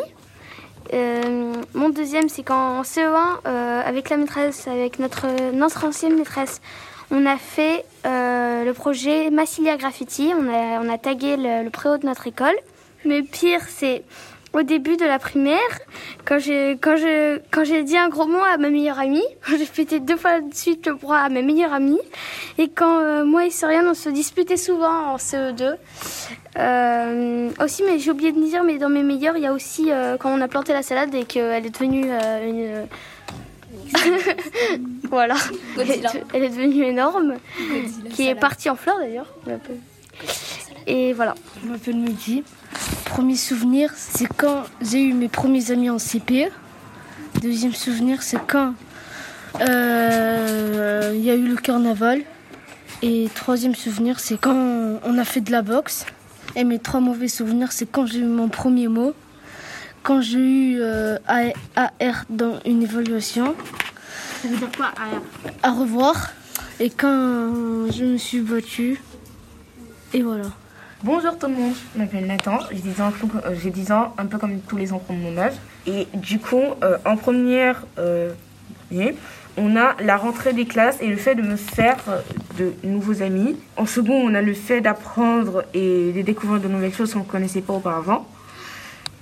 Euh, 0.92 1.54
mon 1.74 1.90
deuxième, 1.90 2.28
c'est 2.28 2.42
quand 2.42 2.78
en 2.78 2.82
CE1, 2.82 3.40
euh, 3.46 3.82
avec 3.84 4.10
la 4.10 4.16
maîtresse, 4.16 4.66
avec 4.66 4.98
notre, 4.98 5.26
ancienne 5.84 6.16
maîtresse, 6.16 6.60
on 7.10 7.26
a 7.26 7.36
fait 7.36 7.84
euh, 8.06 8.64
le 8.64 8.72
projet 8.72 9.30
Massilia 9.30 9.76
Graffiti. 9.76 10.32
On 10.34 10.88
a, 10.88 10.98
tagué 10.98 11.36
le 11.38 11.68
préau 11.70 11.96
de 11.98 12.06
notre 12.06 12.26
école. 12.26 12.56
Mais 13.04 13.22
pire, 13.22 13.62
c'est 13.68 14.02
au 14.58 14.62
début 14.62 14.96
de 14.96 15.04
la 15.04 15.18
primaire, 15.18 15.58
quand 16.24 16.38
j'ai 16.38 16.72
quand 16.80 16.96
je 16.96 17.38
quand 17.50 17.64
j'ai 17.64 17.84
dit 17.84 17.96
un 17.96 18.08
gros 18.08 18.26
mot 18.26 18.40
à 18.40 18.56
ma 18.56 18.70
meilleure 18.70 18.98
amie, 18.98 19.24
j'ai 19.48 19.66
pété 19.66 20.00
deux 20.00 20.16
fois 20.16 20.40
de 20.40 20.52
suite 20.52 20.86
le 20.86 20.94
bras 20.94 21.20
à 21.20 21.28
ma 21.28 21.42
meilleure 21.42 21.72
amie. 21.72 22.00
Et 22.58 22.68
quand 22.68 22.98
euh, 22.98 23.24
moi 23.24 23.46
et 23.46 23.50
Soriane, 23.50 23.86
on 23.86 23.94
se 23.94 24.08
disputait 24.08 24.56
souvent 24.56 25.12
en 25.12 25.16
CE2. 25.16 25.74
Euh, 26.58 27.50
aussi, 27.62 27.84
mais 27.84 27.98
j'ai 28.00 28.10
oublié 28.10 28.32
de 28.32 28.42
dire, 28.42 28.64
mais 28.64 28.78
dans 28.78 28.88
mes 28.88 29.04
meilleurs, 29.04 29.36
il 29.36 29.44
y 29.44 29.46
a 29.46 29.52
aussi 29.52 29.92
euh, 29.92 30.16
quand 30.16 30.30
on 30.30 30.40
a 30.40 30.48
planté 30.48 30.72
la 30.72 30.82
salade 30.82 31.14
et 31.14 31.24
qu'elle 31.24 31.64
est 31.64 31.70
devenue 31.70 32.10
une. 32.44 32.86
voilà. 35.10 35.36
Elle 35.78 35.90
est, 35.90 36.02
elle 36.34 36.42
est 36.42 36.48
devenue 36.48 36.84
énorme, 36.84 37.34
qui 38.10 38.28
est 38.28 38.34
partie 38.34 38.68
en 38.70 38.76
fleurs 38.76 38.98
d'ailleurs. 38.98 39.32
Et 40.86 41.12
voilà. 41.12 41.34
Je 41.62 41.68
m'appelle 41.68 41.96
Mehdi. 41.96 42.44
Premier 43.04 43.36
souvenir, 43.36 43.90
c'est 43.96 44.26
quand 44.26 44.64
j'ai 44.80 45.02
eu 45.02 45.12
mes 45.12 45.28
premiers 45.28 45.70
amis 45.70 45.90
en 45.90 45.98
CPE. 45.98 46.50
Deuxième 47.42 47.74
souvenir, 47.74 48.22
c'est 48.22 48.38
quand 48.46 48.74
euh, 49.60 51.12
il 51.14 51.22
y 51.22 51.30
a 51.30 51.34
eu 51.34 51.46
le 51.46 51.56
carnaval. 51.56 52.22
Et 53.02 53.28
troisième 53.34 53.74
souvenir, 53.74 54.18
c'est 54.18 54.38
quand 54.38 55.00
on 55.04 55.18
a 55.18 55.24
fait 55.24 55.40
de 55.40 55.52
la 55.52 55.62
boxe. 55.62 56.06
Et 56.56 56.64
mes 56.64 56.78
trois 56.78 57.00
mauvais 57.00 57.28
souvenirs, 57.28 57.72
c'est 57.72 57.86
quand 57.86 58.06
j'ai 58.06 58.20
eu 58.20 58.24
mon 58.24 58.48
premier 58.48 58.88
mot, 58.88 59.14
quand 60.02 60.20
j'ai 60.20 60.38
eu 60.38 60.78
euh, 60.80 61.18
AR 61.28 62.24
dans 62.30 62.58
une 62.64 62.82
évaluation. 62.82 63.54
Ça 64.42 64.48
veut 64.48 64.56
dire 64.56 64.70
quoi 64.76 64.86
AR 64.86 65.20
À 65.62 65.70
revoir. 65.70 66.32
Et 66.80 66.90
quand 66.90 67.90
je 67.90 68.04
me 68.04 68.16
suis 68.16 68.40
battue. 68.40 69.00
Et 70.14 70.22
voilà. 70.22 70.46
Bonjour 71.04 71.38
tout 71.38 71.46
le 71.46 71.54
monde, 71.54 71.74
je 71.94 72.00
m'appelle 72.00 72.26
Nathan, 72.26 72.58
j'ai 72.72 72.78
10 72.78 73.00
ans, 73.02 73.12
euh, 73.44 73.54
j'ai 73.62 73.70
10 73.70 73.92
ans, 73.92 74.14
un 74.18 74.26
peu 74.26 74.38
comme 74.38 74.58
tous 74.60 74.76
les 74.76 74.92
enfants 74.92 75.14
de 75.14 75.18
mon 75.18 75.36
âge. 75.38 75.52
Et 75.86 76.08
du 76.14 76.40
coup, 76.40 76.64
euh, 76.82 76.96
en 77.04 77.16
première 77.16 77.84
euh, 77.98 78.32
on 79.56 79.76
a 79.76 79.96
la 80.00 80.16
rentrée 80.16 80.52
des 80.52 80.64
classes 80.64 81.00
et 81.00 81.08
le 81.08 81.16
fait 81.16 81.34
de 81.34 81.42
me 81.42 81.56
faire 81.56 81.98
euh, 82.08 82.20
de 82.58 82.88
nouveaux 82.88 83.22
amis. 83.22 83.56
En 83.76 83.86
second, 83.86 84.14
on 84.14 84.34
a 84.34 84.40
le 84.40 84.54
fait 84.54 84.80
d'apprendre 84.80 85.64
et 85.74 86.12
de 86.12 86.22
découvrir 86.22 86.60
de 86.60 86.68
nouvelles 86.68 86.94
choses 86.94 87.12
qu'on 87.12 87.20
ne 87.20 87.24
connaissait 87.24 87.60
pas 87.60 87.74
auparavant. 87.74 88.26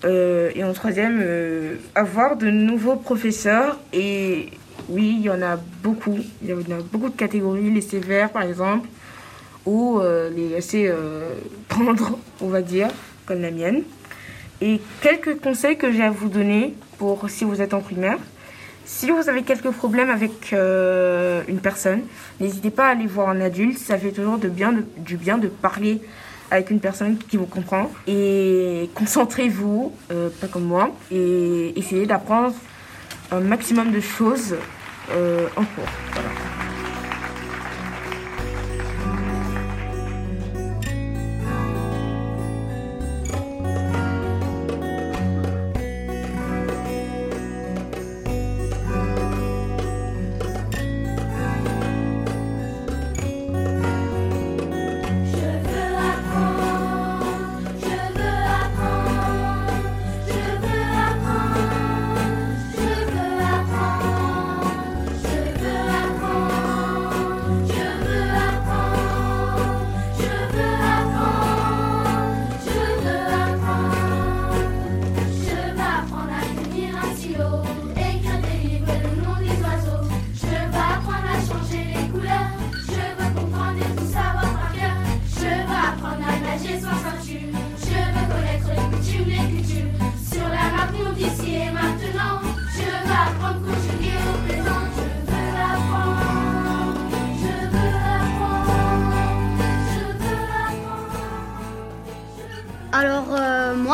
Euh, 0.05 0.51
et 0.55 0.63
en 0.63 0.73
troisième, 0.73 1.19
euh, 1.21 1.77
avoir 1.95 2.37
de 2.37 2.49
nouveaux 2.49 2.97
professeurs. 2.97 3.79
Et 3.93 4.51
oui, 4.89 5.17
il 5.19 5.25
y 5.25 5.31
en 5.31 5.43
a 5.43 5.57
beaucoup. 5.83 6.19
Il 6.43 6.49
y 6.49 6.53
en 6.53 6.59
a 6.59 6.83
beaucoup 6.93 7.09
de 7.09 7.17
catégories, 7.17 7.71
les 7.71 7.81
sévères 7.81 8.31
par 8.31 8.43
exemple 8.43 8.89
ou 9.67 9.99
euh, 9.99 10.31
les 10.31 10.49
laisser 10.49 10.87
euh, 10.89 11.29
on 12.41 12.49
va 12.49 12.63
dire, 12.63 12.89
comme 13.27 13.43
la 13.43 13.51
mienne. 13.51 13.83
Et 14.61 14.81
quelques 15.03 15.39
conseils 15.41 15.77
que 15.77 15.93
j'ai 15.93 16.03
à 16.03 16.11
vous 16.11 16.29
donner 16.29 16.75
pour 16.99 17.29
si 17.29 17.45
vous 17.45 17.61
êtes 17.61 17.75
en 17.75 17.81
primaire. 17.81 18.19
Si 18.87 19.11
vous 19.11 19.29
avez 19.29 19.43
quelques 19.43 19.71
problèmes 19.71 20.11
avec 20.11 20.53
euh, 20.53 21.43
une 21.49 21.59
personne, 21.59 22.03
n'hésitez 22.41 22.71
pas 22.71 22.87
à 22.87 22.91
aller 22.91 23.07
voir 23.07 23.29
un 23.29 23.41
adulte. 23.41 23.79
Ça 23.79 23.99
fait 23.99 24.13
toujours 24.13 24.39
de 24.39 24.49
bien, 24.49 24.75
du 24.97 25.17
bien 25.17 25.39
de 25.39 25.49
parler 25.49 26.01
avec 26.51 26.71
une 26.71 26.81
personne 26.81 27.19
qui 27.19 27.37
vous 27.37 27.47
comprend. 27.47 27.91
Et 28.07 28.89
concentrez-vous, 28.95 29.93
euh, 30.13 30.29
pas 30.41 30.47
comme 30.47 30.65
moi, 30.65 30.95
et 31.11 31.77
essayez 31.77 32.07
d'apprendre 32.07 32.55
un 33.33 33.41
maximum 33.41 33.91
de 33.91 34.01
choses 34.01 34.55
euh, 35.11 35.49
en 35.57 35.65
cours. 35.65 35.91
Voilà. 36.13 36.46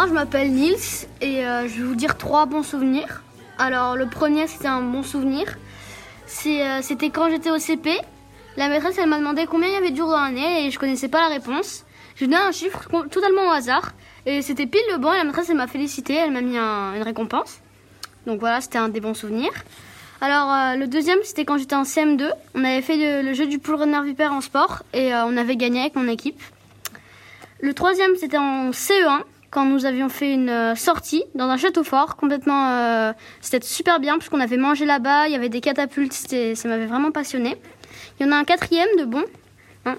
Je 0.09 0.12
m'appelle 0.12 0.51
Nils 0.53 1.07
et 1.21 1.47
euh, 1.47 1.69
je 1.69 1.79
vais 1.81 1.85
vous 1.85 1.95
dire 1.95 2.17
trois 2.17 2.47
bons 2.47 2.62
souvenirs. 2.62 3.23
Alors, 3.59 3.97
le 3.97 4.07
premier, 4.07 4.47
c'était 4.47 4.69
un 4.69 4.83
bon 4.83 5.03
souvenir. 5.03 5.45
Euh, 6.47 6.79
c'était 6.83 7.11
quand 7.11 7.29
j'étais 7.31 7.51
au 7.51 7.59
CP. 7.59 7.97
La 8.57 8.69
maîtresse, 8.69 8.97
elle 8.99 9.09
m'a 9.09 9.19
demandé 9.19 9.47
combien 9.47 9.69
il 9.69 9.75
y 9.75 9.77
avait 9.77 9.91
de 9.91 9.97
jours 9.97 10.09
dans 10.11 10.21
l'année 10.21 10.67
et 10.67 10.71
je 10.71 10.79
connaissais 10.79 11.09
pas 11.09 11.21
la 11.21 11.29
réponse. 11.29 11.85
Je 12.17 12.25
lui 12.25 12.33
ai 12.33 12.35
donné 12.35 12.49
un 12.49 12.53
chiffre 12.53 12.88
totalement 13.11 13.49
au 13.49 13.51
hasard 13.51 13.93
et 14.27 14.43
c'était 14.43 14.67
pile 14.67 14.83
le 14.91 14.99
bon. 14.99 15.12
Et 15.12 15.17
la 15.17 15.25
maîtresse, 15.25 15.49
elle 15.51 15.57
m'a 15.57 15.67
félicité, 15.67 16.15
elle 16.15 16.33
m'a 16.33 16.41
mis 16.41 16.59
un- 16.59 16.95
une 16.95 17.03
récompense. 17.03 17.61
Donc 18.27 18.41
voilà, 18.41 18.61
c'était 18.61 18.79
un 18.79 18.88
des 18.88 19.01
bons 19.01 19.15
souvenirs. 19.15 19.53
Alors, 20.21 20.53
euh, 20.53 20.77
le 20.77 20.87
deuxième, 20.87 21.19
c'était 21.25 21.45
quand 21.45 21.59
j'étais 21.59 21.75
en 21.75 21.83
CM2. 21.85 22.31
On 22.55 22.65
avait 22.65 22.83
fait 22.83 23.23
le, 23.23 23.33
jeu 23.33 23.47
du 23.47 23.59
pool 23.59 23.77
renard 23.77 24.03
vipère 24.05 24.33
en 24.33 24.41
sport 24.41 24.83
et 24.93 25.12
on 25.15 25.37
avait 25.37 25.57
gagné 25.57 25.81
avec 25.81 25.97
mon 25.97 26.09
équipe. 26.09 26.41
Le 27.61 27.75
troisième, 27.75 28.15
c'était 28.17 28.38
en 28.38 28.71
CE1 28.73 29.23
quand 29.53 29.67
nous 29.67 29.85
avions 29.85 30.09
fait 30.09 30.33
une 30.33 30.49
euh, 30.49 30.75
sortie 30.75 31.23
dans 31.35 31.49
un 31.49 31.59
château 31.59 31.85
fort, 31.85 32.17
complètement. 32.17 32.71
euh, 32.71 33.12
c'était 33.43 33.65
super 33.65 34.01
bien 34.01 34.17
puisqu'on 34.17 34.41
avait 34.41 34.57
mangé 34.57 34.87
là-bas, 34.87 35.29
il 35.29 35.33
y 35.33 35.37
avait 35.37 35.51
des 35.51 35.61
catapultes, 35.61 36.15
ça 36.15 36.69
m'avait 36.69 36.87
vraiment 36.87 37.12
passionné. 37.12 37.59
Il 38.19 38.27
y 38.27 38.29
en 38.29 38.33
a 38.33 38.37
un 38.37 38.45
quatrième 38.45 38.88
de 38.99 39.05
bon. 39.05 39.23
hein. 39.85 39.97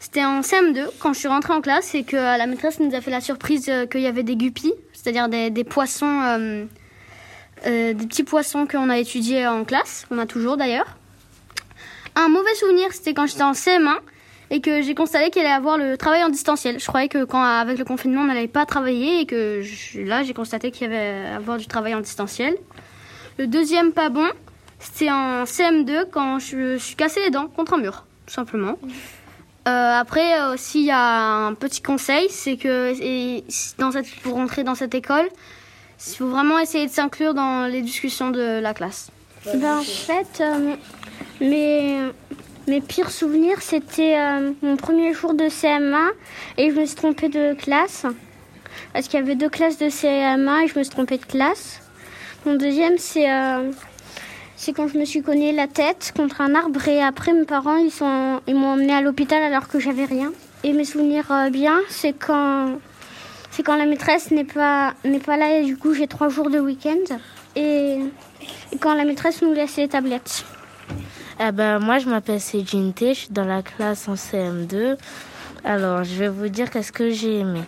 C'était 0.00 0.24
en 0.24 0.40
CM2 0.40 0.86
quand 0.98 1.12
je 1.12 1.18
suis 1.18 1.28
rentrée 1.28 1.52
en 1.52 1.60
classe 1.60 1.94
et 1.94 2.02
que 2.02 2.16
euh, 2.16 2.36
la 2.38 2.46
maîtresse 2.46 2.80
nous 2.80 2.94
a 2.94 3.00
fait 3.02 3.10
la 3.10 3.20
surprise 3.20 3.68
euh, 3.68 3.86
qu'il 3.86 4.00
y 4.00 4.06
avait 4.06 4.22
des 4.22 4.36
guppies, 4.36 4.72
c'est-à-dire 4.94 5.28
des, 5.28 5.50
des 5.50 5.64
poissons, 5.64 6.20
euh, 6.24 6.64
euh, 7.66 7.92
des 7.92 8.06
petits 8.06 8.24
poissons 8.24 8.66
qu'on 8.66 8.88
a 8.88 8.96
étudiés 8.96 9.46
en 9.46 9.64
classe, 9.64 10.06
qu'on 10.08 10.18
a 10.18 10.26
toujours 10.26 10.56
d'ailleurs. 10.56 10.96
Un 12.16 12.28
mauvais 12.28 12.54
souvenir, 12.54 12.90
c'était 12.92 13.12
quand 13.12 13.26
j'étais 13.26 13.42
en 13.42 13.52
CM1 13.52 13.96
et 14.54 14.60
que 14.60 14.82
j'ai 14.82 14.94
constaté 14.94 15.30
qu'il 15.30 15.42
allait 15.42 15.50
avoir 15.50 15.76
le 15.78 15.96
travail 15.96 16.22
en 16.22 16.28
distanciel. 16.28 16.78
Je 16.78 16.86
croyais 16.86 17.08
que 17.08 17.24
quand 17.24 17.42
avec 17.42 17.76
le 17.78 17.84
confinement 17.84 18.20
on 18.22 18.26
n'allait 18.26 18.46
pas 18.48 18.64
travailler 18.66 19.20
et 19.22 19.26
que 19.26 19.62
je- 19.62 20.00
là 20.00 20.22
j'ai 20.22 20.32
constaté 20.34 20.70
qu'il 20.70 20.82
y 20.82 20.94
avait 20.94 21.26
avoir 21.34 21.56
du 21.58 21.66
travail 21.66 21.92
en 21.94 22.00
distanciel. 22.00 22.56
Le 23.38 23.46
deuxième 23.48 23.90
pas 23.92 24.10
bon, 24.10 24.28
c'était 24.78 25.10
en 25.10 25.44
CM2 25.44 26.06
quand 26.12 26.38
je 26.38 26.56
me 26.56 26.78
suis 26.78 26.94
cassé 26.94 27.20
les 27.24 27.30
dents 27.30 27.48
contre 27.48 27.74
un 27.74 27.78
mur, 27.78 28.04
tout 28.26 28.34
simplement. 28.34 28.78
Euh, 29.66 29.98
après 29.98 30.38
euh, 30.40 30.54
aussi 30.54 30.80
il 30.80 30.86
y 30.86 30.90
a 30.92 31.46
un 31.48 31.54
petit 31.54 31.82
conseil, 31.82 32.28
c'est 32.30 32.56
que 32.56 32.92
et 33.02 33.42
dans 33.78 33.90
cette, 33.90 34.08
pour 34.22 34.34
rentrer 34.34 34.62
dans 34.62 34.74
cette 34.76 34.94
école, 34.94 35.26
il 36.06 36.16
faut 36.16 36.28
vraiment 36.28 36.58
essayer 36.60 36.86
de 36.86 36.92
s'inclure 36.92 37.34
dans 37.34 37.66
les 37.66 37.82
discussions 37.82 38.30
de 38.30 38.60
la 38.60 38.72
classe. 38.74 39.10
Ben, 39.54 39.78
en 39.78 39.82
fait, 39.82 40.40
euh, 40.40 40.74
mes, 41.40 41.98
mes 42.66 42.80
pires 42.80 43.10
souvenirs, 43.10 43.60
c'était 43.60 44.16
euh, 44.18 44.52
mon 44.62 44.76
premier 44.76 45.12
jour 45.12 45.34
de 45.34 45.44
CM1 45.44 46.10
et 46.56 46.70
je 46.70 46.80
me 46.80 46.86
suis 46.86 46.96
trompée 46.96 47.28
de 47.28 47.54
classe. 47.54 48.06
Parce 48.92 49.08
qu'il 49.08 49.20
y 49.20 49.22
avait 49.22 49.34
deux 49.34 49.48
classes 49.48 49.78
de 49.78 49.86
CM1 49.86 50.64
et 50.64 50.68
je 50.68 50.78
me 50.78 50.82
suis 50.82 50.92
trompée 50.92 51.18
de 51.18 51.24
classe. 51.24 51.80
Mon 52.46 52.54
deuxième, 52.54 52.96
c'est 52.98 53.30
euh, 53.30 53.70
quand 54.74 54.88
je 54.88 54.98
me 54.98 55.04
suis 55.04 55.22
cogné 55.22 55.52
la 55.52 55.66
tête 55.66 56.12
contre 56.16 56.40
un 56.40 56.54
arbre 56.54 56.88
et 56.88 57.02
après 57.02 57.34
mes 57.34 57.44
parents 57.44 57.76
ils 57.76 57.90
sont 57.90 58.40
ils 58.46 58.54
m'ont 58.54 58.68
emmené 58.72 58.94
à 58.94 59.02
l'hôpital 59.02 59.42
alors 59.42 59.68
que 59.68 59.78
j'avais 59.78 60.06
rien. 60.06 60.32
Et 60.62 60.72
mes 60.72 60.84
souvenirs 60.84 61.30
euh, 61.30 61.50
bien, 61.50 61.80
c'est 61.90 62.14
quand 62.14 62.78
c'est 63.50 63.62
quand 63.62 63.76
la 63.76 63.84
maîtresse 63.84 64.30
n'est 64.30 64.44
pas 64.44 64.94
n'est 65.04 65.18
pas 65.18 65.36
là 65.36 65.58
et 65.58 65.64
du 65.64 65.76
coup 65.76 65.92
j'ai 65.92 66.06
trois 66.06 66.30
jours 66.30 66.48
de 66.48 66.58
week-end 66.58 67.16
et, 67.56 67.98
et 68.72 68.78
quand 68.80 68.94
la 68.94 69.04
maîtresse 69.04 69.42
nous 69.42 69.52
laisse 69.52 69.76
les 69.76 69.88
tablettes. 69.88 70.44
Eh 71.40 71.50
ben, 71.50 71.80
moi, 71.80 71.98
je 71.98 72.08
m'appelle 72.08 72.40
Céline 72.40 72.92
je 72.96 73.12
suis 73.12 73.28
dans 73.30 73.44
la 73.44 73.62
classe 73.62 74.06
en 74.06 74.14
CM2. 74.14 74.96
Alors, 75.64 76.04
je 76.04 76.14
vais 76.14 76.28
vous 76.28 76.48
dire 76.48 76.70
qu'est-ce 76.70 76.92
que 76.92 77.10
j'ai 77.10 77.40
aimé. 77.40 77.62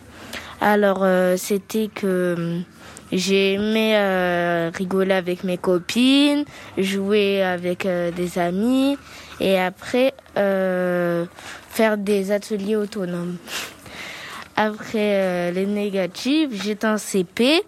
Alors, 0.61 1.01
euh, 1.03 1.37
c'était 1.37 1.91
que 1.93 2.35
hum, 2.39 2.63
j'ai 3.11 3.55
aimé 3.55 3.97
euh, 3.97 4.71
rigoler 4.73 5.15
avec 5.15 5.43
mes 5.43 5.59
copines, 5.59 6.45
jouer 6.79 7.43
avec 7.43 7.87
euh, 7.87 8.13
des 8.13 8.39
amis 8.39 8.99
et 9.41 9.59
après 9.59 10.15
euh, 10.37 11.25
faire 11.69 11.99
des 11.99 12.31
ateliers 12.31 12.77
autonomes. 12.77 13.37
Après 14.55 14.95
euh, 14.95 15.51
les 15.51 15.67
négatifs, 15.67 16.51
j'étais 16.63 16.87
en 16.87 16.99
CP. 16.99 17.65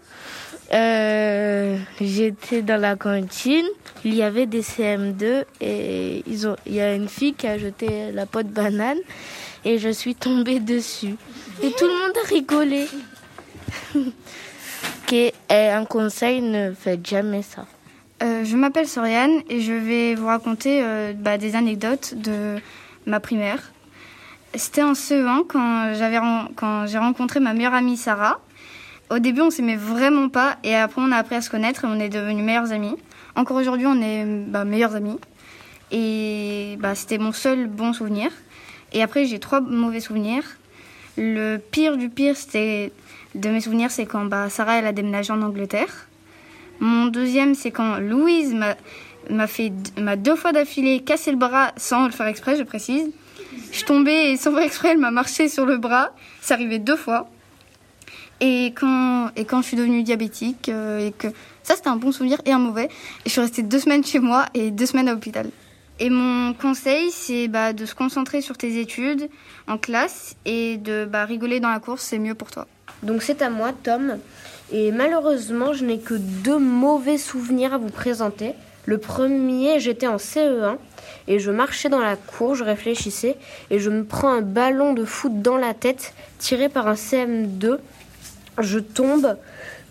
Euh, 0.72 1.78
j'étais 2.00 2.62
dans 2.62 2.81
la 2.81 2.96
cantine. 2.96 3.66
Il 4.04 4.14
y 4.14 4.22
avait 4.22 4.46
des 4.46 4.62
CM2 4.62 5.44
et 5.61 6.22
il 6.26 6.57
y 6.74 6.81
a 6.81 6.94
une 6.94 7.09
fille 7.09 7.35
qui 7.35 7.46
a 7.46 7.59
jeté 7.59 8.12
la 8.12 8.26
peau 8.26 8.42
de 8.42 8.48
banane 8.48 8.98
et 9.64 9.78
je 9.78 9.88
suis 9.88 10.14
tombée 10.14 10.61
dessus. 10.61 11.16
Et 11.62 11.70
tout 11.72 11.87
le 11.87 11.92
monde 11.92 12.12
a 12.22 12.28
rigolé. 12.28 12.87
Un 15.50 15.85
conseil, 15.87 16.42
ne 16.42 16.72
faites 16.74 17.07
jamais 17.07 17.42
ça. 17.42 17.66
Euh, 18.22 18.44
je 18.44 18.57
m'appelle 18.57 18.87
Soriane 18.87 19.40
et 19.48 19.61
je 19.61 19.72
vais 19.72 20.14
vous 20.14 20.26
raconter 20.26 20.81
euh, 20.83 21.12
bah, 21.14 21.38
des 21.38 21.54
anecdotes 21.57 22.14
de 22.14 22.57
ma 23.07 23.18
primaire. 23.20 23.72
C'était 24.54 24.83
en 24.83 24.92
CE1 24.92 25.46
quand 25.46 25.94
j'avais 25.94 26.18
ren- 26.18 26.48
quand 26.57 26.87
j'ai 26.87 26.98
rencontré 26.98 27.40
ma 27.40 27.54
meilleure 27.54 27.74
amie 27.74 27.96
Sarah. 27.96 28.40
Au 29.11 29.18
début, 29.18 29.40
on 29.40 29.51
s'aimait 29.51 29.77
vraiment 29.77 30.29
pas 30.29 30.59
et 30.64 30.75
après, 30.75 31.01
on 31.01 31.11
a 31.12 31.16
appris 31.16 31.37
à 31.37 31.40
se 31.40 31.49
connaître 31.49 31.85
et 31.85 31.88
on 31.88 31.99
est 31.99 32.11
devenus 32.11 32.44
meilleurs 32.44 32.73
amis. 32.73 32.94
Encore 33.37 33.57
aujourd'hui, 33.57 33.87
on 33.87 34.01
est 34.03 34.25
bah, 34.25 34.64
meilleurs 34.64 34.94
amis. 34.94 35.18
Et 35.90 36.77
bah, 36.81 36.94
c'était 36.94 37.18
mon 37.18 37.33
seul 37.33 37.66
bon 37.66 37.92
souvenir. 37.92 38.31
Et 38.92 39.03
après, 39.03 39.25
j'ai 39.25 39.38
trois 39.38 39.61
mauvais 39.61 40.01
souvenirs. 40.01 40.42
Le 41.16 41.57
pire 41.57 41.97
du 41.97 42.11
pire, 42.11 42.37
c'était 42.37 42.92
de 43.35 43.49
mes 43.49 43.61
souvenirs, 43.61 43.90
c'est 43.90 44.07
quand 44.07 44.25
bah, 44.25 44.51
Sarah 44.51 44.79
elle 44.79 44.87
a 44.87 44.92
déménagé 44.92 45.33
en 45.33 45.42
Angleterre. 45.42 46.07
Mon 46.81 47.07
deuxième, 47.07 47.55
c'est 47.55 47.71
quand 47.71 47.99
Louise 47.99 48.55
m'a 48.55 49.47
fait 49.47 49.73
m'a 49.99 50.16
deux 50.16 50.37
fois 50.37 50.53
d'affilée 50.53 51.01
cassé 51.01 51.31
le 51.33 51.37
bras 51.37 51.73
sans 51.77 52.07
le 52.07 52.12
faire 52.12 52.27
exprès, 52.27 52.57
je 52.57 52.62
précise. 52.62 53.11
Je 53.73 53.85
tombée 53.85 54.31
et 54.31 54.37
sans 54.37 54.53
faire 54.53 54.62
exprès, 54.62 54.90
elle 54.90 54.99
m'a 54.99 55.11
marché 55.11 55.49
sur 55.49 55.66
le 55.66 55.77
bras. 55.77 56.11
C'est 56.40 56.55
arrivé 56.55 56.79
deux 56.79 56.97
fois. 56.97 57.29
Et 58.40 58.72
quand 58.74 59.31
et 59.37 59.44
quand 59.44 59.62
je 59.62 59.66
suis 59.66 59.77
devenue 59.77 60.03
diabétique 60.03 60.68
euh, 60.68 61.07
et 61.07 61.12
que 61.12 61.29
ça 61.62 61.74
c'était 61.74 61.88
un 61.88 61.96
bon 61.96 62.12
souvenir 62.12 62.38
et 62.44 62.53
un 62.53 62.59
mauvais. 62.59 62.87
Et 62.87 63.27
je 63.27 63.31
suis 63.31 63.40
restée 63.40 63.62
deux 63.62 63.81
semaines 63.81 64.05
chez 64.05 64.20
moi 64.20 64.46
et 64.55 64.70
deux 64.70 64.87
semaines 64.87 65.09
à 65.09 65.12
l'hôpital. 65.12 65.51
Et 66.01 66.11
mon 66.11 66.55
conseil, 66.55 67.11
c'est 67.11 67.48
bah, 67.48 67.72
de 67.72 67.85
se 67.85 67.94
concentrer 67.94 68.40
sur 68.40 68.57
tes 68.57 68.79
études 68.81 69.29
en 69.66 69.79
classe 69.79 70.37
et 70.44 70.77
de 70.77 71.05
bah, 71.05 71.24
rigoler 71.24 71.59
dans 71.59 71.70
la 71.70 71.81
course, 71.81 72.03
c'est 72.03 72.20
mieux 72.20 72.35
pour 72.35 72.53
toi. 72.53 72.68
Donc 73.03 73.22
c'est 73.22 73.42
à 73.42 73.51
moi, 73.51 73.72
Tom. 73.83 74.18
Et 74.70 74.92
malheureusement, 74.92 75.72
je 75.72 75.85
n'ai 75.85 75.98
que 75.98 76.14
deux 76.14 76.59
mauvais 76.59 77.18
souvenirs 77.18 77.74
à 77.74 77.79
vous 77.79 77.90
présenter. 77.90 78.53
Le 78.87 78.98
premier, 78.98 79.81
j'étais 79.81 80.07
en 80.07 80.16
CE1 80.16 80.77
et 81.27 81.38
je 81.38 81.51
marchais 81.51 81.88
dans 81.88 82.01
la 82.01 82.16
cour, 82.16 82.55
je 82.55 82.64
réfléchissais 82.64 83.37
et 83.70 83.79
je 83.79 83.90
me 83.90 84.05
prends 84.05 84.31
un 84.31 84.40
ballon 84.40 84.94
de 84.94 85.05
foot 85.05 85.42
dans 85.42 85.57
la 85.57 85.74
tête 85.74 86.14
tiré 86.38 86.68
par 86.68 86.87
un 86.87 86.94
CM2. 86.94 87.79
Je 88.61 88.79
tombe, 88.79 89.37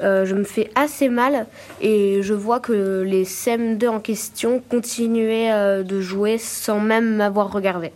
euh, 0.02 0.26
je 0.26 0.36
me 0.36 0.44
fais 0.44 0.70
assez 0.76 1.10
mal 1.10 1.48
et 1.82 2.22
je 2.22 2.34
vois 2.34 2.60
que 2.60 3.02
les 3.02 3.24
CM2 3.24 3.88
en 3.88 4.00
question 4.00 4.62
continuaient 4.70 5.52
euh, 5.52 5.84
de 5.84 6.02
jouer 6.02 6.38
sans 6.38 6.80
même 6.80 7.16
m'avoir 7.16 7.52
regardé. 7.52 7.92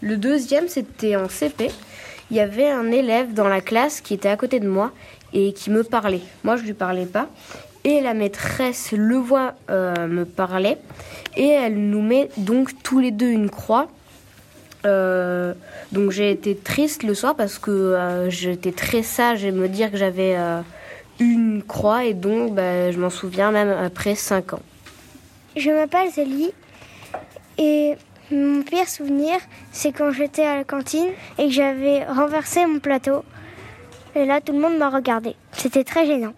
Le 0.00 0.16
deuxième, 0.16 0.68
c'était 0.68 1.16
en 1.16 1.28
CP. 1.28 1.70
Il 2.30 2.36
y 2.36 2.40
avait 2.40 2.68
un 2.68 2.90
élève 2.90 3.34
dans 3.34 3.48
la 3.48 3.60
classe 3.60 4.00
qui 4.00 4.14
était 4.14 4.28
à 4.28 4.36
côté 4.36 4.60
de 4.60 4.68
moi 4.68 4.92
et 5.32 5.52
qui 5.52 5.70
me 5.70 5.82
parlait. 5.82 6.22
Moi, 6.44 6.56
je 6.56 6.62
lui 6.62 6.74
parlais 6.74 7.06
pas. 7.06 7.28
Et 7.84 8.00
la 8.00 8.14
maîtresse 8.14 8.92
le 8.92 9.16
voit 9.16 9.54
euh, 9.70 10.08
me 10.08 10.24
parler 10.24 10.76
et 11.36 11.48
elle 11.48 11.78
nous 11.78 12.02
met 12.02 12.30
donc 12.36 12.70
tous 12.82 12.98
les 12.98 13.12
deux 13.12 13.28
une 13.30 13.48
croix. 13.48 13.88
Euh, 14.86 15.54
donc 15.92 16.10
j'ai 16.10 16.30
été 16.30 16.56
triste 16.56 17.02
le 17.02 17.14
soir 17.14 17.34
parce 17.34 17.58
que 17.58 17.70
euh, 17.70 18.30
j'étais 18.30 18.72
très 18.72 19.02
sage 19.02 19.44
et 19.44 19.50
me 19.50 19.68
dire 19.68 19.90
que 19.90 19.96
j'avais 19.96 20.36
euh, 20.36 20.60
une 21.18 21.62
croix 21.62 22.04
et 22.04 22.14
donc 22.14 22.54
bah, 22.54 22.90
je 22.92 22.98
m'en 22.98 23.10
souviens 23.10 23.50
même 23.50 23.70
après 23.70 24.14
5 24.14 24.54
ans. 24.54 24.62
Je 25.56 25.70
m'appelle 25.70 26.10
Zélie 26.10 26.52
et 27.58 27.94
mon 28.30 28.62
pire 28.62 28.88
souvenir, 28.88 29.36
c'est 29.72 29.92
quand 29.92 30.10
j'étais 30.10 30.44
à 30.44 30.56
la 30.56 30.64
cantine 30.64 31.08
et 31.38 31.46
que 31.46 31.52
j'avais 31.52 32.04
renversé 32.04 32.66
mon 32.66 32.78
plateau. 32.78 33.24
Et 34.14 34.24
là, 34.24 34.40
tout 34.40 34.52
le 34.52 34.58
monde 34.58 34.78
m'a 34.78 34.90
regardé. 34.90 35.36
C'était 35.52 35.84
très 35.84 36.06
gênant. 36.06 36.32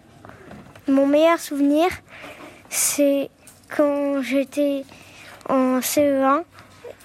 Mon 0.87 1.07
meilleur 1.07 1.39
souvenir, 1.39 1.87
c'est 2.69 3.29
quand 3.75 4.21
j'étais 4.21 4.83
en 5.47 5.79
CE1 5.79 6.43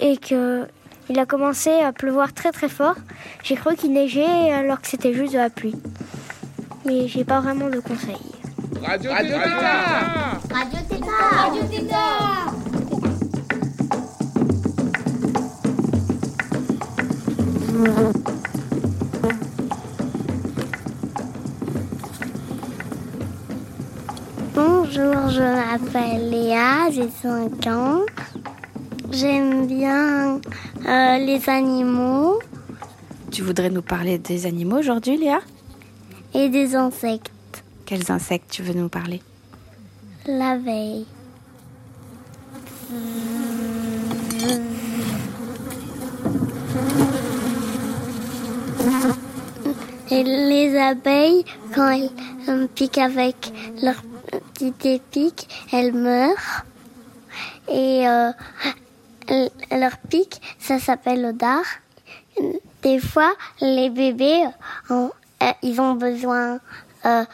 et 0.01 0.17
que 0.17 0.67
il 1.09 1.19
a 1.19 1.27
commencé 1.27 1.71
à 1.71 1.93
pleuvoir 1.93 2.33
très 2.33 2.53
très 2.53 2.69
fort. 2.69 2.97
J'ai 3.43 3.57
cru 3.57 3.77
qu'il 3.77 3.93
neigeait 3.93 4.53
alors 4.53 4.81
que 4.81 4.89
c'était 4.89 5.13
juste 5.13 5.33
de 5.33 5.39
la 5.39 5.51
pluie. 5.51 5.77
Mais 6.87 7.09
j'ai 7.09 7.25
pas 7.25 7.41
vraiment 7.41 7.69
de 7.69 7.81
conseils. 7.81 8.17
Radio 8.83 9.11
Tétard 9.11 10.41
Radio 10.51 10.79
Tétard 10.89 11.31
Radio 11.33 11.63
Tétard 11.71 12.55
Bonjour, 24.55 25.31
je 25.31 25.41
m'appelle 25.41 26.31
Léa, 26.31 26.91
j'ai 26.91 27.09
5 27.23 27.67
ans. 27.67 28.01
J'aime 29.11 29.67
bien 29.67 30.41
euh, 30.87 31.19
les 31.19 31.49
animaux 31.49 32.39
Tu 33.31 33.43
voudrais 33.43 33.71
nous 33.71 33.83
parler 33.83 34.19
des 34.19 34.47
animaux 34.47 34.79
aujourd'hui, 34.79 35.17
Léa? 35.17 35.41
Et 36.35 36.49
des 36.49 36.75
insectes. 36.75 37.31
Quels 37.87 38.11
insectes 38.11 38.51
tu 38.51 38.63
veux 38.63 38.75
nous 38.75 38.89
parler? 38.89 39.23
La 40.27 40.57
veille. 40.57 41.07
Et 50.11 50.23
les 50.23 50.79
abeilles, 50.79 51.45
quand 51.75 51.91
elles 51.91 52.11
euh, 52.49 52.67
piquent 52.75 52.99
avec 52.99 53.53
leur 53.83 53.97
petite 54.53 54.87
épique, 54.87 55.49
elles 55.73 55.93
meurent. 55.93 56.65
Et 57.69 58.07
euh, 58.07 58.31
leur 59.71 59.97
pic, 60.11 60.41
ça 60.59 60.79
s'appelle 60.79 61.23
le 61.23 61.33
dard. 61.33 61.65
Des 62.83 62.99
fois, 62.99 63.33
les 63.61 63.91
bébés, 63.91 64.45
euh, 64.91 65.09
ils 65.63 65.81
ont 65.81 65.95
besoin. 65.95 66.59
euh, 67.07 67.25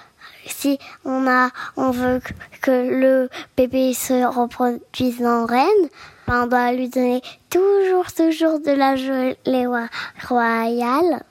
si 0.47 0.79
on 1.05 1.29
a, 1.29 1.51
on 1.77 1.91
veut 1.91 2.21
que- 2.61 2.71
le 2.91 3.29
bébé 3.57 3.95
se 3.95 4.25
reproduise 4.25 5.25
en 5.25 5.47
reine, 5.47 5.89
on 6.27 6.47
doit 6.47 6.73
lui 6.73 6.89
donner 6.89 7.23
toujours, 7.51 8.07
toujours 8.13 8.59
de 8.59 8.73
la 8.73 8.97
gelée 8.97 9.67
royale. 10.29 11.23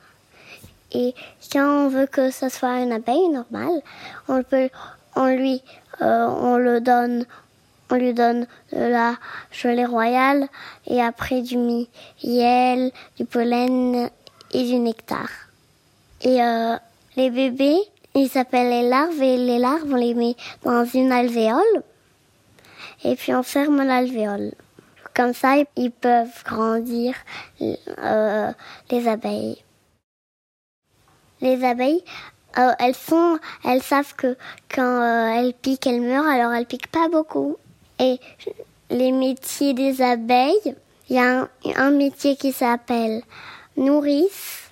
Et 0.91 1.13
quand 1.52 1.86
on 1.86 1.89
veut 1.89 2.08
que 2.08 2.32
ce 2.32 2.50
soit 2.50 2.80
une 2.80 2.93
abeille 2.93 3.30
normale, 3.30 3.82
on 4.28 4.41
peut, 4.43 4.69
on 5.15 5.28
lui, 5.28 5.62
euh, 6.02 6.28
on 6.28 6.58
le 6.58 6.80
donne, 6.82 7.26
on 7.89 7.95
lui 7.95 8.13
donne 8.13 8.47
de 8.71 8.80
la 8.80 9.15
gelée 9.52 9.86
royale 9.86 10.47
et 10.88 11.02
après 11.02 11.41
du 11.41 11.58
miel, 11.58 12.91
du 13.17 13.25
pollen 13.25 14.10
et 14.52 14.63
du 14.63 14.80
nectar. 14.80 15.30
Et 16.21 16.41
euh, 16.41 16.75
les 17.15 17.30
bébés, 17.30 17.80
ils 18.15 18.30
s'appellent 18.30 18.69
les 18.69 18.89
larves 18.89 19.21
et 19.21 19.38
les 19.38 19.60
larves, 19.60 19.91
on 19.91 19.95
les 19.95 20.13
met 20.13 20.36
dans 20.63 20.86
une 20.86 21.12
alvéole 21.12 21.84
et 23.04 23.15
puis 23.15 23.34
on 23.34 23.43
ferme 23.43 23.84
l'alvéole. 23.84 24.54
Comme 25.15 25.34
ça, 25.34 25.56
ils 25.75 25.91
peuvent 25.91 26.43
grandir 26.45 27.15
euh, 27.62 28.52
les 28.89 29.08
abeilles. 29.08 29.63
Les 31.41 31.63
abeilles, 31.63 32.04
euh, 32.58 32.71
elles 32.80 32.95
sont, 32.95 33.39
elles 33.63 33.82
savent 33.82 34.15
que 34.15 34.38
quand 34.73 35.02
euh, 35.02 35.39
elles 35.39 35.54
piquent, 35.54 35.88
elles 35.88 36.02
meurent, 36.02 36.28
alors 36.28 36.54
elles 36.54 36.65
piquent 36.65 36.91
pas 36.91 37.10
beaucoup. 37.10 37.58
Et 38.00 38.20
les 38.90 39.12
métiers 39.12 39.74
des 39.74 40.02
abeilles, 40.02 40.76
il 41.10 41.16
y 41.16 41.20
a 41.20 41.48
un, 41.76 41.92
métier 41.92 42.36
qui 42.36 42.52
s'appelle 42.52 43.22
nourrice. 43.78 44.72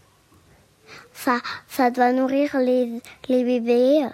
Ça, 1.13 1.39
ça 1.67 1.91
doit 1.91 2.11
nourrir 2.11 2.57
les, 2.57 3.01
bébés. 3.27 4.07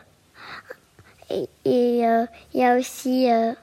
Et 1.30 1.48
euh, 1.66 2.26
il 2.54 2.60
y 2.60 2.64
a 2.64 2.78
aussi 2.78 3.30
euh, 3.32 3.54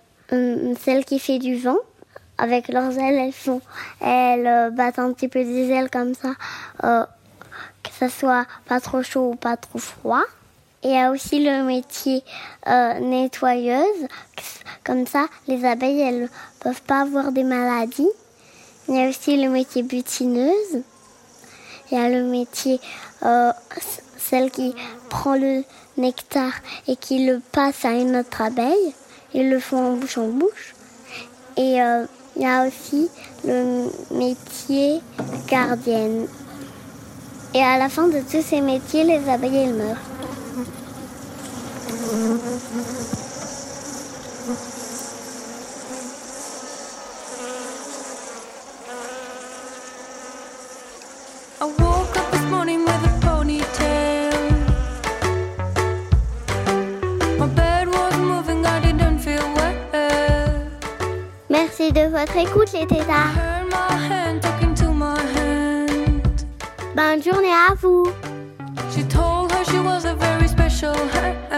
celle 0.78 1.04
qui 1.04 1.18
fait 1.18 1.38
du 1.38 1.56
vent. 1.56 1.78
Avec 2.38 2.68
leurs 2.68 2.98
ailes, 2.98 3.18
elles 3.18 3.32
font, 3.32 3.60
elles 4.00 4.46
euh, 4.46 4.70
battent 4.70 4.98
un 4.98 5.12
petit 5.12 5.28
peu 5.28 5.44
des 5.44 5.70
ailes 5.70 5.90
comme 5.90 6.14
ça. 6.14 6.32
euh, 6.84 7.04
que 7.82 7.90
ça 7.90 8.08
soit 8.08 8.46
pas 8.66 8.80
trop 8.80 9.02
chaud 9.02 9.32
ou 9.32 9.34
pas 9.36 9.56
trop 9.56 9.78
froid. 9.78 10.22
Il 10.82 10.92
y 10.92 10.96
a 10.96 11.10
aussi 11.10 11.44
le 11.44 11.62
métier 11.62 12.24
euh, 12.66 12.98
nettoyeuse. 13.00 14.06
Comme 14.82 15.06
ça, 15.06 15.26
les 15.46 15.66
abeilles, 15.66 16.00
elles 16.00 16.30
peuvent 16.60 16.80
pas 16.82 17.02
avoir 17.02 17.32
des 17.32 17.44
maladies. 17.44 18.08
Il 18.88 18.96
y 18.96 19.04
a 19.04 19.08
aussi 19.10 19.36
le 19.36 19.50
métier 19.50 19.82
butineuse. 19.82 20.82
Il 21.90 21.98
y 21.98 22.00
a 22.00 22.08
le 22.08 22.24
métier, 22.24 22.80
euh, 23.22 23.52
celle 24.16 24.50
qui 24.50 24.74
prend 25.10 25.34
le 25.34 25.64
nectar 25.98 26.52
et 26.88 26.96
qui 26.96 27.26
le 27.26 27.42
passe 27.52 27.84
à 27.84 27.90
une 27.90 28.16
autre 28.16 28.40
abeille. 28.40 28.94
Ils 29.34 29.50
le 29.50 29.60
font 29.60 29.92
en 29.92 29.96
bouche 29.96 30.16
en 30.16 30.28
bouche. 30.28 30.74
Et 31.58 31.82
euh, 31.82 32.06
il 32.36 32.42
y 32.42 32.46
a 32.46 32.66
aussi 32.66 33.10
le 33.44 33.90
métier 34.12 35.02
gardienne. 35.46 36.26
Et 37.52 37.62
à 37.62 37.76
la 37.76 37.90
fin 37.90 38.08
de 38.08 38.20
tous 38.20 38.42
ces 38.42 38.62
métiers, 38.62 39.04
les 39.04 39.28
abeilles, 39.28 39.56
elles 39.56 39.74
meurent. 39.74 39.98
I 40.50 40.54
woke 51.78 52.16
up 52.16 52.30
this 52.32 52.42
morning 52.50 52.80
with 52.80 53.04
a 53.04 53.10
ponytail. 53.20 54.32
My 57.38 57.46
bed 57.46 57.86
was 57.86 58.16
moving, 58.18 58.66
I 58.66 58.80
didn't 58.80 59.20
feel 59.20 59.54
well. 59.54 59.74
Merci 61.48 61.92
de 61.92 62.08
votre 62.08 62.36
écoute, 62.36 62.72
les 62.72 62.88
tétards. 62.88 63.36
Bonne 66.96 67.22
journée 67.22 67.52
à 67.52 67.74
vous. 67.80 68.04
show 70.80 70.94
her 70.94 71.49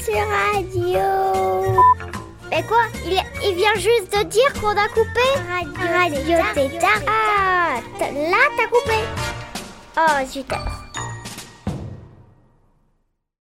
sur 0.00 0.14
Radio. 0.14 1.82
Mais 2.50 2.62
quoi? 2.62 2.84
Il, 3.04 3.20
il 3.44 3.54
vient 3.54 3.74
juste 3.74 4.16
de 4.16 4.22
dire 4.24 4.52
qu'on 4.60 4.68
a 4.68 4.88
coupé 4.88 5.26
Radio, 5.48 6.36
Radio 6.36 6.38
Tétard. 6.54 7.02
Ah, 7.06 7.80
là 8.00 8.48
t'as 8.56 8.66
coupé. 8.66 8.98
Oh 9.96 10.26
zut. 10.26 10.46